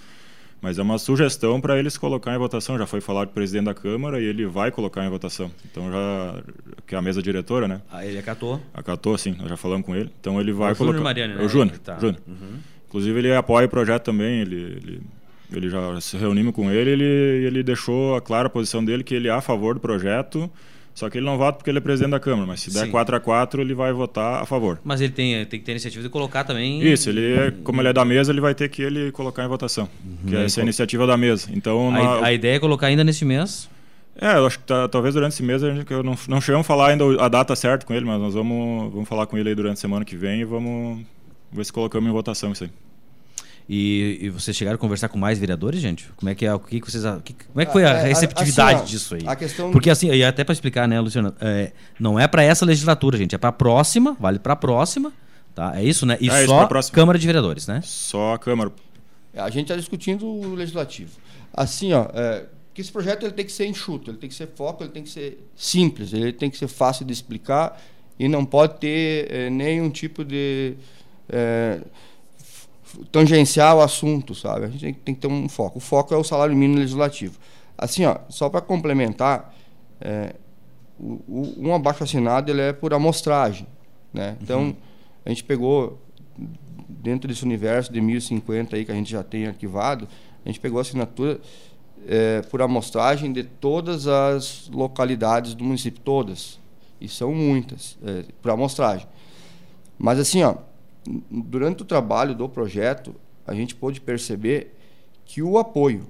Mas 0.60 0.76
é 0.76 0.82
uma 0.82 0.98
sugestão 0.98 1.60
para 1.60 1.78
eles 1.78 1.96
colocar 1.96 2.34
em 2.34 2.38
votação. 2.38 2.76
Já 2.76 2.84
foi 2.84 3.00
falado 3.00 3.28
o 3.28 3.32
presidente 3.32 3.66
da 3.66 3.74
Câmara 3.74 4.20
e 4.20 4.24
ele 4.24 4.44
vai 4.44 4.72
colocar 4.72 5.04
em 5.04 5.08
votação. 5.08 5.52
Então 5.70 5.88
já. 5.88 6.42
Que 6.84 6.96
é 6.96 6.98
a 6.98 7.02
mesa 7.02 7.22
diretora, 7.22 7.68
né? 7.68 7.80
Ah, 7.88 8.04
ele 8.04 8.18
acatou? 8.18 8.60
Acatou, 8.74 9.16
sim. 9.16 9.36
Nós 9.38 9.48
já 9.48 9.56
falamos 9.56 9.86
com 9.86 9.94
ele. 9.94 10.10
Então 10.20 10.40
ele 10.40 10.52
vai 10.52 10.70
é 10.70 10.72
o 10.72 10.76
colocar. 10.76 10.98
Júnior 10.98 11.04
Mariani, 11.04 11.34
né? 11.34 11.42
É 11.42 11.46
o 11.46 11.48
Júnior. 11.48 11.78
Tá. 11.78 11.96
Júnior. 12.00 12.20
Uhum. 12.26 12.58
Inclusive 12.88 13.18
ele 13.18 13.34
apoia 13.34 13.66
o 13.66 13.70
projeto 13.70 14.04
também, 14.04 14.40
ele, 14.40 14.56
ele, 14.56 15.02
ele 15.52 15.68
já 15.68 16.00
se 16.00 16.16
reunimos 16.16 16.54
com 16.54 16.70
ele, 16.70 16.90
ele 16.90 17.46
ele 17.46 17.62
deixou 17.62 18.14
a 18.16 18.20
clara 18.20 18.46
a 18.46 18.50
posição 18.50 18.84
dele 18.84 19.02
que 19.02 19.14
ele 19.14 19.28
é 19.28 19.30
a 19.30 19.40
favor 19.40 19.74
do 19.74 19.80
projeto, 19.80 20.50
só 20.94 21.08
que 21.08 21.16
ele 21.16 21.26
não 21.26 21.38
vota 21.38 21.58
porque 21.58 21.70
ele 21.70 21.78
é 21.78 21.80
presidente 21.80 22.10
da 22.10 22.18
Câmara, 22.18 22.46
mas 22.46 22.60
se 22.60 22.72
der 22.72 22.90
4 22.90 23.14
a 23.14 23.20
4 23.20 23.62
ele 23.62 23.72
vai 23.72 23.92
votar 23.92 24.42
a 24.42 24.44
favor. 24.44 24.80
Mas 24.82 25.00
ele 25.00 25.12
tem, 25.12 25.44
tem 25.46 25.60
que 25.60 25.64
ter 25.64 25.70
a 25.70 25.74
iniciativa 25.74 26.02
de 26.02 26.08
colocar 26.08 26.42
também. 26.42 26.82
Isso, 26.82 27.08
ele 27.08 27.34
é, 27.34 27.50
como 27.62 27.80
ele 27.80 27.88
é 27.88 27.92
da 27.92 28.04
mesa, 28.04 28.32
ele 28.32 28.40
vai 28.40 28.52
ter 28.54 28.68
que 28.68 28.82
ele 28.82 29.12
colocar 29.12 29.44
em 29.44 29.48
votação. 29.48 29.88
Uhum. 30.04 30.28
Que 30.28 30.36
é 30.36 30.44
essa 30.44 30.58
é 30.58 30.62
a 30.62 30.64
iniciativa 30.64 31.06
da 31.06 31.16
mesa. 31.16 31.48
Então, 31.52 31.90
a, 31.90 32.20
na... 32.20 32.26
a 32.26 32.32
ideia 32.32 32.56
é 32.56 32.58
colocar 32.58 32.88
ainda 32.88 33.04
neste 33.04 33.24
mês. 33.24 33.70
É, 34.20 34.36
eu 34.36 34.46
acho 34.48 34.58
que 34.58 34.64
tá, 34.64 34.88
talvez 34.88 35.14
durante 35.14 35.34
esse 35.34 35.42
mês 35.44 35.62
a 35.62 35.72
gente, 35.72 35.88
eu 35.88 36.02
não, 36.02 36.18
não 36.26 36.40
chegamos 36.40 36.64
a 36.64 36.66
falar 36.66 36.88
ainda 36.88 37.04
a 37.22 37.28
data 37.28 37.54
certa 37.54 37.86
com 37.86 37.94
ele, 37.94 38.04
mas 38.04 38.20
nós 38.20 38.34
vamos, 38.34 38.92
vamos 38.92 39.08
falar 39.08 39.26
com 39.26 39.38
ele 39.38 39.50
aí 39.50 39.54
durante 39.54 39.74
a 39.74 39.80
semana 39.80 40.04
que 40.04 40.16
vem 40.16 40.40
e 40.40 40.44
vamos 40.44 41.06
ver 41.52 41.64
se 41.64 41.72
colocamos 41.72 42.10
em 42.10 42.12
votação 42.12 42.50
isso 42.50 42.64
aí. 42.64 42.70
E, 43.68 44.18
e, 44.22 44.30
vocês 44.30 44.56
chegaram 44.56 44.76
a 44.76 44.78
conversar 44.78 45.10
com 45.10 45.18
mais 45.18 45.38
vereadores, 45.38 45.78
gente? 45.78 46.08
Como 46.16 46.30
é 46.30 46.34
que 46.34 46.46
é? 46.46 46.54
O 46.54 46.58
que, 46.58 46.80
que 46.80 46.90
vocês, 46.90 47.04
que, 47.22 47.34
como 47.34 47.60
é 47.60 47.66
que 47.66 47.72
foi 47.72 47.84
a, 47.84 47.90
a 47.90 48.02
receptividade 48.02 48.76
assim, 48.76 48.82
ó, 48.82 48.86
disso 48.86 49.14
aí? 49.14 49.20
A 49.26 49.36
questão 49.36 49.70
Porque 49.70 49.90
assim, 49.90 50.10
e 50.10 50.24
até 50.24 50.42
para 50.42 50.54
explicar, 50.54 50.88
né, 50.88 50.98
Luciano, 50.98 51.34
é, 51.38 51.72
não 52.00 52.18
é 52.18 52.26
para 52.26 52.42
essa 52.42 52.64
legislatura, 52.64 53.18
gente, 53.18 53.34
é 53.34 53.38
para 53.38 53.50
a 53.50 53.52
próxima, 53.52 54.16
vale 54.18 54.38
para 54.38 54.54
a 54.54 54.56
próxima, 54.56 55.12
tá? 55.54 55.78
É 55.78 55.84
isso, 55.84 56.06
né? 56.06 56.16
E 56.18 56.30
é 56.30 56.46
só 56.46 56.66
Câmara 56.90 57.18
de 57.18 57.26
Vereadores, 57.26 57.66
né? 57.66 57.82
Só 57.84 58.34
a 58.34 58.38
Câmara. 58.38 58.72
É, 59.34 59.40
a 59.40 59.50
gente 59.50 59.64
está 59.64 59.76
discutindo 59.76 60.26
o 60.26 60.54
legislativo. 60.54 61.18
Assim, 61.52 61.92
ó, 61.92 62.06
é, 62.14 62.46
que 62.72 62.80
esse 62.80 62.90
projeto 62.90 63.26
ele 63.26 63.32
tem 63.32 63.44
que 63.44 63.52
ser 63.52 63.66
enxuto, 63.66 64.10
ele 64.10 64.16
tem 64.16 64.30
que 64.30 64.34
ser 64.34 64.48
foco, 64.54 64.82
ele 64.82 64.92
tem 64.92 65.02
que 65.02 65.10
ser 65.10 65.46
simples, 65.54 66.14
ele 66.14 66.32
tem 66.32 66.48
que 66.48 66.56
ser 66.56 66.68
fácil 66.68 67.04
de 67.04 67.12
explicar 67.12 67.78
e 68.18 68.28
não 68.28 68.46
pode 68.46 68.78
ter 68.78 69.30
é, 69.30 69.50
nenhum 69.50 69.90
tipo 69.90 70.24
de 70.24 70.74
é, 71.28 71.80
tangenciar 73.10 73.76
o 73.76 73.80
assunto, 73.80 74.34
sabe? 74.34 74.66
A 74.66 74.68
gente 74.68 74.80
tem, 74.80 74.94
tem, 74.94 75.14
que 75.14 75.20
ter 75.20 75.28
um 75.28 75.48
foco. 75.48 75.78
O 75.78 75.80
foco 75.80 76.14
é 76.14 76.16
o 76.16 76.24
salário 76.24 76.56
mínimo 76.56 76.78
legislativo. 76.78 77.38
Assim, 77.76 78.04
ó, 78.04 78.18
só 78.28 78.48
para 78.48 78.60
complementar, 78.60 79.54
é, 80.00 80.34
o, 80.98 81.22
o, 81.28 81.54
um 81.58 81.74
abaixo 81.74 82.04
assinado 82.04 82.50
ele 82.50 82.60
é 82.60 82.72
por 82.72 82.92
amostragem, 82.92 83.66
né? 84.12 84.36
Então 84.42 84.60
uhum. 84.60 84.76
a 85.24 85.28
gente 85.28 85.44
pegou 85.44 85.98
dentro 86.88 87.28
desse 87.28 87.44
universo 87.44 87.92
de 87.92 88.00
1050 88.00 88.76
aí 88.76 88.84
que 88.84 88.90
a 88.90 88.94
gente 88.94 89.10
já 89.10 89.22
tem 89.22 89.46
arquivado, 89.46 90.08
a 90.44 90.48
gente 90.48 90.60
pegou 90.60 90.78
a 90.78 90.82
assinatura 90.82 91.40
é, 92.06 92.42
por 92.42 92.62
amostragem 92.62 93.32
de 93.32 93.44
todas 93.44 94.06
as 94.06 94.68
localidades 94.72 95.54
do 95.54 95.64
município, 95.64 96.00
todas, 96.00 96.58
e 97.00 97.08
são 97.08 97.32
muitas, 97.34 97.96
é, 98.04 98.24
por 98.42 98.50
amostragem. 98.50 99.06
Mas 99.98 100.18
assim, 100.18 100.42
ó, 100.42 100.56
durante 101.30 101.82
o 101.82 101.86
trabalho 101.86 102.34
do 102.34 102.48
projeto, 102.48 103.14
a 103.46 103.54
gente 103.54 103.74
pôde 103.74 104.00
perceber 104.00 104.74
que 105.24 105.42
o 105.42 105.58
apoio, 105.58 106.06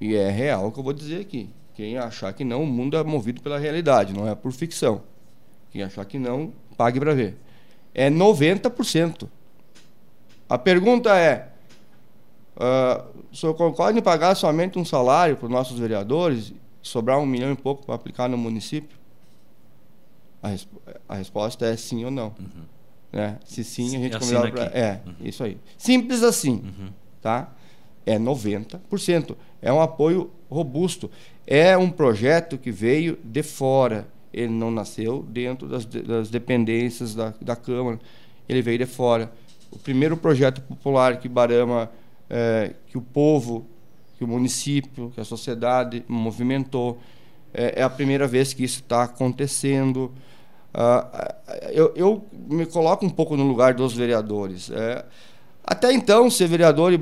e 0.00 0.14
é 0.14 0.30
real 0.30 0.68
o 0.68 0.72
que 0.72 0.78
eu 0.78 0.84
vou 0.84 0.92
dizer 0.92 1.20
aqui, 1.20 1.50
quem 1.74 1.96
achar 1.96 2.32
que 2.32 2.44
não, 2.44 2.62
o 2.62 2.66
mundo 2.66 2.96
é 2.96 3.04
movido 3.04 3.40
pela 3.42 3.58
realidade, 3.58 4.12
não 4.12 4.28
é 4.28 4.34
por 4.34 4.52
ficção. 4.52 5.02
Quem 5.70 5.82
achar 5.82 6.04
que 6.04 6.18
não, 6.18 6.52
pague 6.76 7.00
para 7.00 7.14
ver. 7.14 7.36
É 7.94 8.10
90%. 8.10 9.28
A 10.48 10.58
pergunta 10.58 11.16
é: 11.16 11.48
uh, 12.56 13.24
o 13.32 13.36
senhor 13.36 13.54
concorda 13.54 13.98
em 13.98 14.02
pagar 14.02 14.34
somente 14.34 14.78
um 14.78 14.84
salário 14.84 15.36
para 15.36 15.46
os 15.46 15.52
nossos 15.52 15.78
vereadores, 15.78 16.52
sobrar 16.82 17.18
um 17.18 17.26
milhão 17.26 17.52
e 17.52 17.56
pouco 17.56 17.86
para 17.86 17.94
aplicar 17.94 18.28
no 18.28 18.36
município? 18.36 18.98
A, 20.42 20.48
resp 20.48 20.68
a 21.08 21.14
resposta 21.14 21.64
é 21.64 21.76
sim 21.76 22.04
ou 22.04 22.10
não. 22.10 22.34
Uhum. 22.38 22.64
Né? 23.12 23.38
Se 23.44 23.62
sim, 23.62 23.96
a 23.96 23.98
gente 23.98 24.18
convidava 24.18 24.50
para. 24.50 24.64
É, 24.64 25.00
uhum. 25.06 25.14
isso 25.20 25.44
aí. 25.44 25.58
Simples 25.76 26.22
assim. 26.22 26.62
Uhum. 26.64 26.88
Tá? 27.20 27.52
É 28.06 28.18
90%. 28.18 29.36
É 29.60 29.72
um 29.72 29.80
apoio 29.80 30.30
robusto. 30.50 31.10
É 31.46 31.76
um 31.76 31.90
projeto 31.90 32.56
que 32.56 32.70
veio 32.70 33.18
de 33.22 33.42
fora. 33.42 34.08
Ele 34.32 34.52
não 34.52 34.70
nasceu 34.70 35.22
dentro 35.28 35.68
das, 35.68 35.84
das 35.84 36.30
dependências 36.30 37.14
da, 37.14 37.34
da 37.40 37.54
Câmara. 37.54 38.00
Ele 38.48 38.62
veio 38.62 38.78
de 38.78 38.86
fora. 38.86 39.30
O 39.70 39.78
primeiro 39.78 40.16
projeto 40.16 40.60
popular 40.62 41.18
que 41.18 41.28
Barama, 41.28 41.90
é, 42.28 42.74
que 42.86 42.96
o 42.96 43.02
povo, 43.02 43.66
que 44.16 44.24
o 44.24 44.28
município, 44.28 45.10
que 45.14 45.20
a 45.20 45.24
sociedade 45.24 46.02
movimentou, 46.08 46.98
é, 47.52 47.80
é 47.80 47.82
a 47.82 47.90
primeira 47.90 48.26
vez 48.26 48.52
que 48.52 48.64
isso 48.64 48.80
está 48.80 49.02
acontecendo. 49.02 50.12
Uh, 50.74 51.68
eu, 51.70 51.92
eu, 51.94 52.24
me 52.48 52.64
coloco 52.64 53.04
um 53.04 53.10
pouco 53.10 53.36
no 53.36 53.44
lugar 53.44 53.74
dos 53.74 53.92
vereadores. 53.92 54.70
É, 54.70 55.04
até 55.64 55.92
então, 55.92 56.30
ser 56.30 56.48
vereador 56.48 56.92
em 56.92 56.98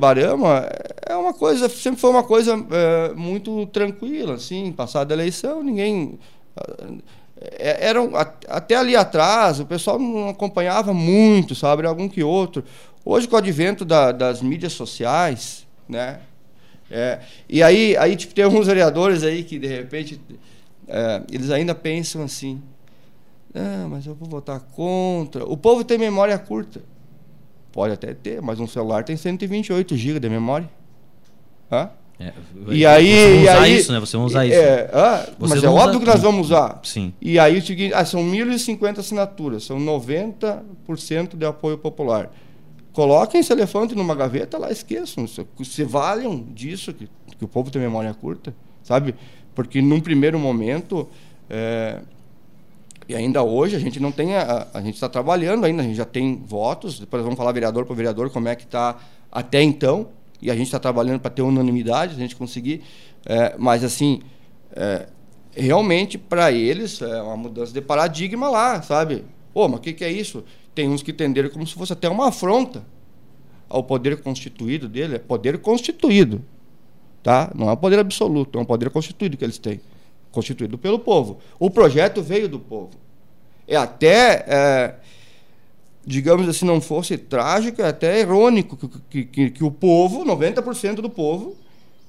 é 1.08 1.16
uma 1.16 1.32
coisa, 1.32 1.68
sempre 1.68 2.00
foi 2.00 2.10
uma 2.10 2.22
coisa 2.22 2.54
é, 2.70 3.14
muito 3.14 3.66
tranquila, 3.66 4.34
assim, 4.34 4.70
passada 4.72 5.14
a 5.14 5.16
eleição, 5.16 5.62
ninguém. 5.62 6.18
É, 7.40 7.88
eram, 7.88 8.12
até 8.48 8.76
ali 8.76 8.94
atrás, 8.94 9.60
o 9.60 9.66
pessoal 9.66 9.98
não 9.98 10.28
acompanhava 10.28 10.92
muito, 10.92 11.54
sabe, 11.54 11.86
algum 11.86 12.08
que 12.08 12.22
outro. 12.22 12.62
Hoje, 13.04 13.26
com 13.26 13.34
o 13.34 13.38
advento 13.38 13.84
da, 13.84 14.12
das 14.12 14.42
mídias 14.42 14.74
sociais, 14.74 15.66
né? 15.88 16.20
É, 16.90 17.20
e 17.48 17.62
aí, 17.62 17.96
aí 17.96 18.16
tipo, 18.16 18.34
tem 18.34 18.44
alguns 18.44 18.66
vereadores 18.66 19.22
aí 19.22 19.44
que, 19.44 19.58
de 19.58 19.68
repente, 19.68 20.20
é, 20.86 21.22
eles 21.30 21.50
ainda 21.50 21.74
pensam 21.74 22.24
assim, 22.24 22.60
ah, 23.54 23.86
mas 23.88 24.06
eu 24.06 24.14
vou 24.14 24.28
votar 24.28 24.60
contra. 24.60 25.44
O 25.44 25.56
povo 25.56 25.84
tem 25.84 25.98
memória 25.98 26.38
curta. 26.38 26.82
Pode 27.72 27.92
até 27.92 28.14
ter, 28.14 28.40
mas 28.40 28.58
um 28.58 28.66
celular 28.66 29.04
tem 29.04 29.16
128 29.16 29.96
GB 29.96 30.20
de 30.20 30.28
memória. 30.28 30.68
Hã? 31.70 31.90
É, 32.18 32.34
e 32.68 32.84
aí, 32.84 33.14
você 33.14 33.40
usar 33.40 33.62
aí, 33.62 33.76
isso, 33.76 33.92
né? 33.92 34.00
Você 34.00 34.16
vai 34.16 34.26
usar 34.26 34.46
isso. 34.46 34.54
É, 34.54 34.90
ah, 34.92 35.26
mas 35.38 35.64
é 35.64 35.68
óbvio 35.68 36.00
que 36.00 36.06
nós 36.06 36.20
vamos 36.20 36.48
usar. 36.48 36.78
Sim. 36.82 37.14
E 37.20 37.38
aí 37.38 37.58
o 37.58 37.62
seguinte, 37.62 37.94
ah, 37.94 38.04
são 38.04 38.22
1.050 38.22 38.98
assinaturas, 38.98 39.64
são 39.64 39.78
90% 39.78 41.36
de 41.36 41.46
apoio 41.46 41.78
popular. 41.78 42.30
Coloquem 42.92 43.40
esse 43.40 43.52
elefante 43.52 43.94
numa 43.94 44.14
gaveta 44.14 44.58
lá, 44.58 44.70
esqueçam. 44.70 45.26
Se 45.26 45.84
valham 45.84 46.44
disso, 46.52 46.92
que, 46.92 47.08
que 47.38 47.44
o 47.44 47.48
povo 47.48 47.70
tem 47.70 47.80
memória 47.80 48.12
curta, 48.12 48.54
sabe? 48.82 49.14
Porque 49.54 49.80
num 49.80 50.00
primeiro 50.00 50.38
momento. 50.38 51.08
É, 51.48 52.00
e 53.10 53.14
ainda 53.16 53.42
hoje 53.42 53.74
a 53.74 53.78
gente 53.80 53.98
não 53.98 54.12
tem. 54.12 54.36
A, 54.36 54.68
a 54.72 54.80
gente 54.80 54.94
está 54.94 55.08
trabalhando 55.08 55.64
ainda, 55.64 55.82
a 55.82 55.84
gente 55.84 55.96
já 55.96 56.04
tem 56.04 56.36
votos. 56.36 57.00
Depois 57.00 57.24
vamos 57.24 57.36
falar 57.36 57.50
vereador 57.50 57.84
por 57.84 57.96
vereador 57.96 58.30
como 58.30 58.46
é 58.46 58.54
que 58.54 58.62
está 58.62 59.00
até 59.32 59.60
então. 59.60 60.10
E 60.40 60.48
a 60.48 60.54
gente 60.54 60.66
está 60.66 60.78
trabalhando 60.78 61.18
para 61.18 61.30
ter 61.30 61.42
unanimidade, 61.42 62.14
a 62.14 62.16
gente 62.16 62.36
conseguir. 62.36 62.82
É, 63.26 63.56
mas 63.58 63.82
assim, 63.82 64.22
é, 64.76 65.08
realmente 65.50 66.16
para 66.16 66.52
eles 66.52 67.02
é 67.02 67.20
uma 67.20 67.36
mudança 67.36 67.72
de 67.72 67.80
paradigma 67.80 68.48
lá, 68.48 68.80
sabe? 68.80 69.24
Pô, 69.52 69.66
mas 69.66 69.80
o 69.80 69.82
que, 69.82 69.92
que 69.92 70.04
é 70.04 70.12
isso? 70.12 70.44
Tem 70.72 70.88
uns 70.88 71.02
que 71.02 71.10
entenderam 71.10 71.50
como 71.50 71.66
se 71.66 71.74
fosse 71.74 71.92
até 71.92 72.08
uma 72.08 72.28
afronta 72.28 72.84
ao 73.68 73.82
poder 73.82 74.22
constituído 74.22 74.88
dele. 74.88 75.16
É 75.16 75.18
poder 75.18 75.58
constituído, 75.58 76.44
tá? 77.24 77.50
Não 77.56 77.68
é 77.68 77.72
um 77.72 77.76
poder 77.76 77.98
absoluto, 77.98 78.56
é 78.56 78.62
um 78.62 78.64
poder 78.64 78.88
constituído 78.88 79.36
que 79.36 79.44
eles 79.44 79.58
têm 79.58 79.80
constituído 80.30 80.78
pelo 80.78 80.98
povo. 80.98 81.38
O 81.58 81.70
projeto 81.70 82.22
veio 82.22 82.48
do 82.48 82.58
povo. 82.58 82.90
É 83.66 83.76
até, 83.76 84.44
é, 84.48 84.94
digamos 86.04 86.48
assim, 86.48 86.64
não 86.64 86.80
fosse 86.80 87.16
trágico, 87.16 87.82
é 87.82 87.88
até 87.88 88.20
irônico 88.20 88.76
que, 89.08 89.24
que, 89.24 89.50
que 89.50 89.64
o 89.64 89.70
povo, 89.70 90.24
90% 90.24 90.96
do 90.96 91.10
povo, 91.10 91.56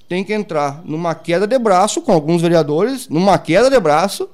tem 0.07 0.23
que 0.23 0.33
entrar 0.33 0.81
numa 0.83 1.15
queda 1.15 1.47
de 1.47 1.57
braço 1.57 2.01
com 2.01 2.11
alguns 2.11 2.41
vereadores, 2.41 3.07
numa 3.07 3.37
queda 3.37 3.69
de 3.69 3.79
braço, 3.79 4.29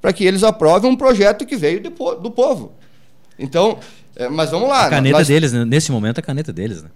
para 0.00 0.12
que 0.12 0.24
eles 0.24 0.42
aprovem 0.42 0.90
um 0.90 0.96
projeto 0.96 1.44
que 1.44 1.56
veio 1.56 1.80
de, 1.80 1.90
do 1.90 2.30
povo. 2.30 2.72
Então, 3.38 3.78
é, 4.14 4.28
mas 4.28 4.50
vamos 4.50 4.68
lá. 4.68 4.86
A 4.86 4.90
caneta 4.90 5.18
nós... 5.18 5.28
deles, 5.28 5.52
né? 5.52 5.64
nesse 5.64 5.92
momento, 5.92 6.18
a 6.18 6.22
caneta 6.22 6.52
deles, 6.52 6.82
né? 6.82 6.88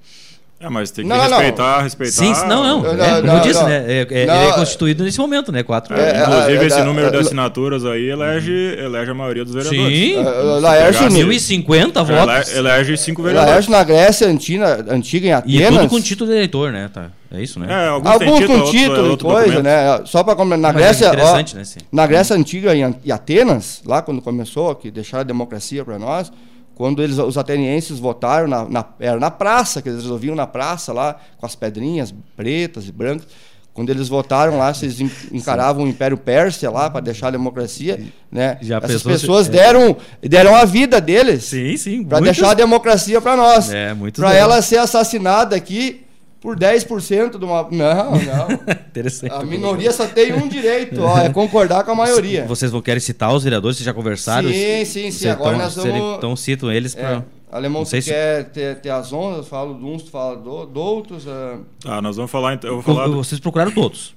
É, 0.63 0.69
mas 0.69 0.91
tem 0.91 1.05
que 1.05 1.09
não, 1.09 1.19
respeitar, 1.19 1.77
não. 1.77 1.83
respeitar. 1.85 2.13
Sim, 2.13 2.33
não, 2.47 2.63
não. 2.63 2.83
não, 2.83 3.03
é, 3.03 3.21
como 3.23 3.33
eu 3.33 3.41
disse, 3.41 3.65
né? 3.65 3.85
É, 3.89 4.07
é, 4.11 4.23
ele 4.25 4.31
é 4.31 4.53
constituído 4.53 5.03
nesse 5.03 5.19
momento, 5.19 5.51
né? 5.51 5.63
Quatro. 5.63 5.95
É, 5.95 6.19
é 6.19 6.23
inclusive, 6.23 6.67
esse 6.67 6.83
número 6.83 7.11
de 7.11 7.17
assinaturas 7.17 7.87
aí 7.87 8.11
elege, 8.11 8.77
elege 8.79 9.11
a 9.11 9.15
maioria 9.15 9.43
dos 9.43 9.55
vereadores. 9.55 9.99
Sim. 9.99 10.17
Laércio 10.61 11.11
1050 11.11 12.03
votos. 12.03 12.55
Elege 12.55 12.95
cinco 12.99 13.23
vereadores. 13.23 13.51
Laércio 13.51 13.73
na 13.73 13.83
Grécia 13.83 14.27
antiga, 14.29 14.85
antiga 14.91 15.27
em 15.29 15.33
Atenas. 15.33 15.63
E 15.63 15.79
tudo 15.79 15.89
com 15.89 15.99
título 15.99 16.31
de 16.31 16.37
eleitor, 16.37 16.71
né? 16.71 16.91
Tá. 16.93 17.11
É 17.33 17.43
isso, 17.43 17.59
né? 17.59 17.67
É, 17.71 17.89
alguns, 17.89 18.11
alguns 18.11 18.39
título, 18.41 18.59
com 18.59 18.71
título 18.71 19.15
e 19.15 19.17
coisa, 19.17 19.17
documento. 19.17 19.63
né? 19.63 20.03
Só 20.05 20.23
para 20.23 20.45
na 20.45 20.73
Grécia, 20.73 21.11
ó, 21.11 21.37
né? 21.37 21.45
na 21.91 22.07
Grécia 22.07 22.37
antiga 22.37 22.75
em 22.75 23.11
Atenas, 23.11 23.81
lá 23.87 24.03
quando 24.03 24.21
começou, 24.21 24.75
que 24.75 24.91
deixaram 24.91 25.23
a 25.23 25.25
democracia 25.25 25.83
para 25.83 25.99
nós, 25.99 26.31
quando 26.75 27.03
eles, 27.03 27.19
os 27.19 27.37
atenienses 27.37 27.99
votaram, 27.99 28.49
na, 28.49 28.69
na, 28.69 28.85
era 28.99 29.21
na 29.21 29.31
praça, 29.31 29.83
que 29.83 29.89
eles 29.89 30.03
resolviam 30.03 30.35
na 30.35 30.47
praça 30.47 30.93
lá, 30.93 31.17
com 31.37 31.45
as 31.45 31.55
pedrinhas 31.55 32.15
pretas 32.37 32.89
e 32.89 32.93
brancas. 32.93 33.27
quando 33.75 33.91
eles 33.91 34.09
votaram 34.09 34.57
lá, 34.59 34.73
vocês 34.73 35.01
encaravam 35.31 35.83
Sim. 35.83 35.89
o 35.89 35.91
Império 35.91 36.17
Pérsia 36.17 36.71
lá 36.71 36.89
para 36.89 37.01
deixar 37.01 37.29
a 37.29 37.33
democracia, 37.33 38.01
né? 38.31 38.59
Já 38.61 38.79
Essas 38.79 39.03
pessoas 39.03 39.47
se... 39.47 39.53
deram, 39.53 39.97
deram 40.23 40.55
a 40.55 40.65
vida 40.65 41.01
deles. 41.01 41.45
Sim, 41.45 41.77
sim. 41.77 42.05
Para 42.05 42.21
deixar 42.21 42.51
a 42.51 42.55
democracia 42.55 43.21
para 43.21 43.37
nós. 43.37 43.71
É, 43.71 43.95
Para 44.17 44.35
ela 44.35 44.63
ser 44.63 44.79
assassinada 44.79 45.55
aqui 45.55 46.07
por 46.41 46.57
10% 46.59 47.39
de 47.39 47.45
uma. 47.45 47.63
Não, 47.71 48.13
não. 48.13 48.53
Interessante. 48.89 49.33
A 49.33 49.43
minoria 49.43 49.93
só 49.93 50.07
tem 50.07 50.33
um 50.33 50.49
direito, 50.49 51.03
ó, 51.03 51.19
é 51.19 51.29
concordar 51.29 51.85
com 51.85 51.93
a 51.93 51.95
maioria. 51.95 52.47
Vocês 52.47 52.71
vão 52.71 52.81
querer 52.81 53.01
citar 53.01 53.33
os 53.35 53.45
vereadores? 53.45 53.77
Vocês 53.77 53.85
já 53.85 53.93
conversaram? 53.93 54.49
Sim, 54.49 54.85
sim, 54.85 55.11
sim. 55.11 55.29
Agora 55.29 55.57
nós 55.57 55.77
vamos. 55.77 56.17
Então 56.17 56.35
citam 56.35 56.73
eles 56.73 56.95
para. 56.95 57.19
É. 57.19 57.41
Alemão, 57.53 57.83
tu 57.83 57.89
se... 57.89 58.03
quer 58.03 58.45
ter, 58.51 58.81
ter, 58.81 58.91
as 58.91 59.13
ondas, 59.13 59.49
falo 59.49 59.75
de 59.77 59.85
uns, 59.85 60.05
tu 60.05 60.11
fala 60.11 60.37
do, 60.37 60.67
de 60.67 60.79
outros. 60.79 61.27
É... 61.27 61.59
Ah, 61.85 62.01
nós 62.01 62.17
vamos 62.17 62.31
falar 62.31 62.55
então. 62.55 62.71
Eu 62.71 62.81
vou 62.81 62.95
falar... 62.95 63.09
Vocês 63.09 63.41
procuraram 63.41 63.73
todos. 63.73 64.15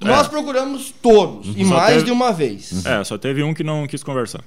Nós 0.00 0.26
é. 0.26 0.30
procuramos 0.30 0.92
todos, 1.02 1.48
uhum. 1.48 1.54
e 1.58 1.64
só 1.64 1.74
mais 1.74 1.92
teve... 1.94 2.04
de 2.06 2.10
uma 2.10 2.32
vez. 2.32 2.72
Uhum. 2.72 2.90
É, 2.90 3.04
só 3.04 3.18
teve 3.18 3.42
um 3.42 3.52
que 3.52 3.62
não 3.62 3.86
quis 3.86 4.02
conversar. 4.02 4.42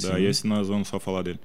Daí 0.00 0.22
Sim. 0.22 0.28
esse 0.28 0.46
nós 0.46 0.68
vamos 0.68 0.88
só 0.88 1.00
falar 1.00 1.22
dele. 1.22 1.40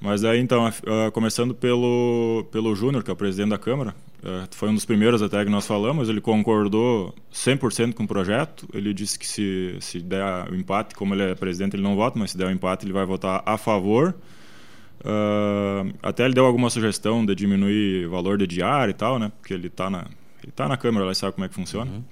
Mas 0.00 0.24
aí 0.24 0.38
então, 0.40 0.68
uh, 0.68 1.10
começando 1.12 1.54
pelo, 1.54 2.46
pelo 2.52 2.74
Júnior, 2.74 3.02
que 3.02 3.10
é 3.10 3.12
o 3.12 3.16
presidente 3.16 3.50
da 3.50 3.58
Câmara, 3.58 3.94
uh, 4.22 4.46
foi 4.50 4.68
um 4.68 4.74
dos 4.74 4.84
primeiros 4.84 5.22
até 5.22 5.42
que 5.44 5.50
nós 5.50 5.66
falamos, 5.66 6.08
ele 6.08 6.20
concordou 6.20 7.14
100% 7.32 7.94
com 7.94 8.04
o 8.04 8.08
projeto, 8.08 8.68
ele 8.74 8.92
disse 8.92 9.18
que 9.18 9.26
se, 9.26 9.76
se 9.80 10.00
der 10.00 10.50
o 10.50 10.54
empate, 10.54 10.94
como 10.94 11.14
ele 11.14 11.22
é 11.22 11.34
presidente 11.34 11.76
ele 11.76 11.82
não 11.82 11.96
vota, 11.96 12.18
mas 12.18 12.32
se 12.32 12.38
der 12.38 12.46
o 12.46 12.50
empate 12.50 12.84
ele 12.84 12.92
vai 12.92 13.06
votar 13.06 13.42
a 13.46 13.56
favor. 13.56 14.14
Uh, 15.00 15.94
até 16.02 16.24
ele 16.24 16.34
deu 16.34 16.44
alguma 16.44 16.68
sugestão 16.68 17.24
de 17.24 17.34
diminuir 17.34 18.06
o 18.06 18.10
valor 18.10 18.36
de 18.38 18.46
diário 18.46 18.90
e 18.90 18.94
tal, 18.94 19.18
né? 19.18 19.30
Porque 19.38 19.54
ele 19.54 19.68
está 19.68 19.88
na, 19.88 20.06
ele 20.42 20.52
tá 20.52 20.68
na 20.68 20.76
Câmara, 20.76 21.06
ele 21.06 21.14
sabe 21.14 21.34
como 21.34 21.44
é 21.44 21.48
que 21.48 21.54
funciona. 21.54 21.90
Uhum. 21.90 22.02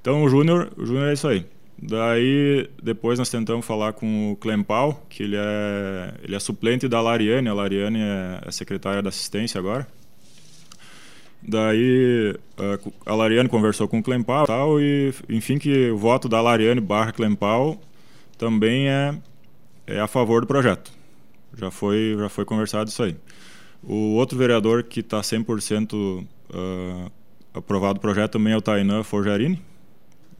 Então 0.00 0.22
o 0.22 0.28
Júnior, 0.28 0.72
o 0.76 0.86
Júnior 0.86 1.08
é 1.08 1.12
isso 1.12 1.28
aí. 1.28 1.44
Daí, 1.82 2.68
depois 2.82 3.18
nós 3.18 3.30
tentamos 3.30 3.64
falar 3.64 3.94
com 3.94 4.32
o 4.32 4.36
Clempal, 4.36 5.06
que 5.08 5.22
ele 5.22 5.36
é, 5.36 6.14
ele 6.22 6.36
é 6.36 6.38
suplente 6.38 6.86
da 6.86 7.00
Lariane, 7.00 7.48
a 7.48 7.54
Lariane 7.54 8.00
é, 8.00 8.40
é 8.46 8.50
secretária 8.50 9.00
da 9.00 9.08
assistência 9.08 9.58
agora. 9.58 9.86
Daí 11.42 12.36
a 13.06 13.14
Lariane 13.14 13.48
conversou 13.48 13.88
com 13.88 13.98
o 13.98 14.02
Clempal 14.02 14.44
e 14.44 14.46
tal, 14.46 14.80
e 14.80 15.14
enfim 15.30 15.56
que 15.58 15.90
o 15.90 15.96
voto 15.96 16.28
da 16.28 16.42
Lariane 16.42 16.82
barra 16.82 17.12
Clempal 17.12 17.80
também 18.36 18.88
é, 18.88 19.14
é 19.86 20.00
a 20.00 20.06
favor 20.06 20.42
do 20.42 20.46
projeto. 20.46 20.92
Já 21.56 21.70
foi, 21.70 22.14
já 22.18 22.28
foi 22.28 22.44
conversado 22.44 22.90
isso 22.90 23.02
aí. 23.02 23.16
O 23.82 24.14
outro 24.16 24.36
vereador 24.36 24.82
que 24.82 25.00
está 25.00 25.22
100% 25.22 25.94
uh, 25.94 27.10
aprovado 27.54 27.96
o 27.96 28.00
projeto 28.00 28.32
também 28.32 28.52
é 28.52 28.56
o 28.56 28.60
Tainan 28.60 29.02
Forjarini, 29.02 29.62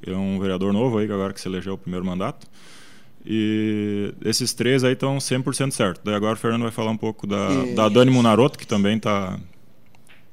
é 0.06 0.16
um 0.16 0.38
vereador 0.38 0.72
novo 0.72 0.98
aí, 0.98 1.04
agora 1.10 1.32
que 1.32 1.40
se 1.40 1.48
elegeu 1.48 1.74
o 1.74 1.78
primeiro 1.78 2.04
mandato. 2.04 2.46
E 3.24 4.14
esses 4.24 4.54
três 4.54 4.82
aí 4.82 4.94
estão 4.94 5.18
100% 5.18 5.70
certo. 5.72 6.00
Daí 6.02 6.14
agora 6.14 6.34
o 6.34 6.36
Fernando 6.36 6.62
vai 6.62 6.70
falar 6.70 6.90
um 6.90 6.96
pouco 6.96 7.26
da, 7.26 7.48
da 7.74 7.88
Dani 7.88 8.10
Munaroto, 8.10 8.58
que 8.58 8.66
também 8.66 8.96
está 8.96 9.38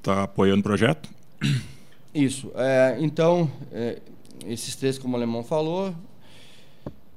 tá 0.02 0.24
apoiando 0.24 0.62
o 0.62 0.64
projeto. 0.64 1.10
Isso. 2.14 2.50
É, 2.56 2.98
então, 3.00 3.52
é, 3.72 4.00
esses 4.46 4.76
três, 4.76 4.98
como 4.98 5.14
o 5.14 5.18
Alemão 5.18 5.44
falou, 5.44 5.94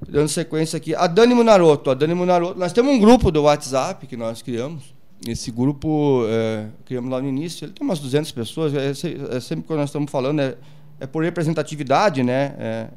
dando 0.07 0.27
sequência 0.27 0.77
aqui. 0.77 0.93
A 0.93 1.07
Dani 1.07 1.33
Munaroto. 1.33 1.89
A 1.89 1.93
Dani 1.93 2.13
Munaroto. 2.13 2.59
Nós 2.59 2.73
temos 2.73 2.93
um 2.93 2.99
grupo 2.99 3.31
do 3.31 3.43
WhatsApp 3.43 4.05
que 4.07 4.17
nós 4.17 4.41
criamos. 4.41 4.93
Esse 5.27 5.51
grupo 5.51 6.25
é, 6.27 6.67
criamos 6.85 7.11
lá 7.11 7.21
no 7.21 7.29
início. 7.29 7.65
Ele 7.65 7.73
tem 7.73 7.85
umas 7.85 7.99
200 7.99 8.31
pessoas. 8.31 8.73
É, 8.73 8.89
é 8.89 9.39
sempre 9.39 9.67
que 9.67 9.73
nós 9.73 9.89
estamos 9.89 10.11
falando, 10.11 10.39
é, 10.41 10.57
é 11.01 11.07
por 11.07 11.23
representatividade, 11.23 12.21
né? 12.21 12.53
É, 12.59 12.87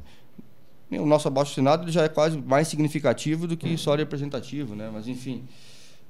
o 0.99 1.07
nosso 1.07 1.27
abaixo 1.27 1.53
assinado 1.53 1.91
já 1.91 2.03
é 2.05 2.09
quase 2.09 2.37
mais 2.37 2.69
significativo 2.69 3.47
do 3.47 3.57
que 3.57 3.79
só 3.79 3.95
representativo, 3.95 4.77
né? 4.77 4.91
Mas 4.93 5.09
enfim. 5.09 5.43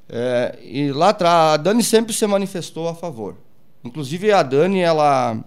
É, 0.08 0.58
e 0.60 0.90
lá 0.90 1.10
atrás, 1.10 1.54
a 1.54 1.56
Dani 1.56 1.84
sempre 1.84 2.12
se 2.12 2.26
manifestou 2.26 2.88
a 2.88 2.94
favor. 2.96 3.36
Inclusive 3.84 4.32
a 4.32 4.42
Dani, 4.42 4.80
ela 4.80 5.38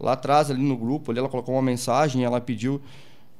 lá 0.00 0.12
atrás 0.12 0.50
ali 0.50 0.62
no 0.62 0.76
grupo, 0.76 1.10
ali, 1.10 1.20
ela 1.20 1.28
colocou 1.28 1.54
uma 1.54 1.62
mensagem, 1.62 2.24
ela 2.24 2.40
pediu 2.40 2.80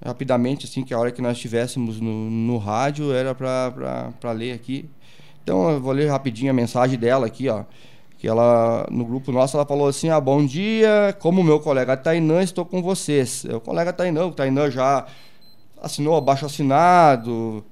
rapidamente 0.04 0.66
assim 0.66 0.84
que 0.84 0.92
a 0.92 0.98
hora 0.98 1.10
que 1.10 1.22
nós 1.22 1.36
estivéssemos 1.36 1.98
no, 1.98 2.28
no 2.30 2.58
rádio 2.58 3.10
era 3.10 3.34
para 3.34 4.32
ler 4.32 4.52
aqui. 4.52 4.86
Então 5.42 5.70
eu 5.70 5.80
vou 5.80 5.92
ler 5.92 6.10
rapidinho 6.10 6.50
a 6.50 6.54
mensagem 6.54 6.98
dela 6.98 7.26
aqui, 7.26 7.48
ó 7.48 7.64
que 8.18 8.28
ela 8.28 8.86
no 8.90 9.04
grupo 9.04 9.32
nosso 9.32 9.56
ela 9.56 9.64
falou 9.64 9.88
assim: 9.88 10.10
"Ah, 10.10 10.20
bom 10.20 10.44
dia, 10.44 11.16
como 11.20 11.42
meu 11.42 11.60
colega 11.60 11.96
Tainã, 11.96 12.42
estou 12.42 12.64
com 12.66 12.82
vocês". 12.82 13.44
O 13.44 13.60
colega 13.60 13.92
Tainã, 13.92 14.26
o 14.26 14.32
Tainã 14.32 14.70
já 14.70 15.06
assinou 15.80 16.16
abaixo 16.16 16.44
assinado. 16.44 17.64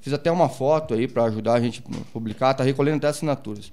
Fiz 0.00 0.12
até 0.12 0.30
uma 0.30 0.48
foto 0.48 0.94
aí 0.94 1.08
para 1.08 1.24
ajudar 1.24 1.54
a 1.54 1.60
gente 1.60 1.82
a 1.90 2.12
publicar, 2.12 2.54
tá 2.54 2.62
recolhendo 2.62 2.98
até 2.98 3.08
assinaturas. 3.08 3.72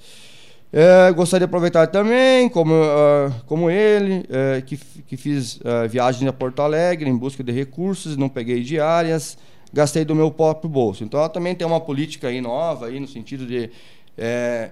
É, 0.76 1.12
gostaria 1.12 1.46
de 1.46 1.50
aproveitar 1.52 1.86
também, 1.86 2.50
como, 2.50 2.74
uh, 2.74 3.32
como 3.46 3.70
ele, 3.70 4.22
uh, 4.22 4.66
que, 4.66 4.76
que 4.76 5.16
fiz 5.16 5.58
uh, 5.58 5.88
viagens 5.88 6.28
a 6.28 6.34
Porto 6.34 6.64
Alegre 6.64 7.08
em 7.08 7.16
busca 7.16 7.44
de 7.44 7.52
recursos, 7.52 8.18
não 8.18 8.28
peguei 8.28 8.64
diárias, 8.64 9.38
gastei 9.72 10.04
do 10.04 10.16
meu 10.16 10.32
próprio 10.32 10.68
bolso. 10.68 11.04
Então 11.04 11.20
ela 11.20 11.30
também 11.30 11.54
tem 11.54 11.68
uma 11.68 11.80
política 11.80 12.30
aí 12.30 12.42
nova, 12.42 12.88
aí, 12.88 13.00
no 13.00 13.08
sentido 13.08 13.46
de 13.46 13.70
é, 14.18 14.72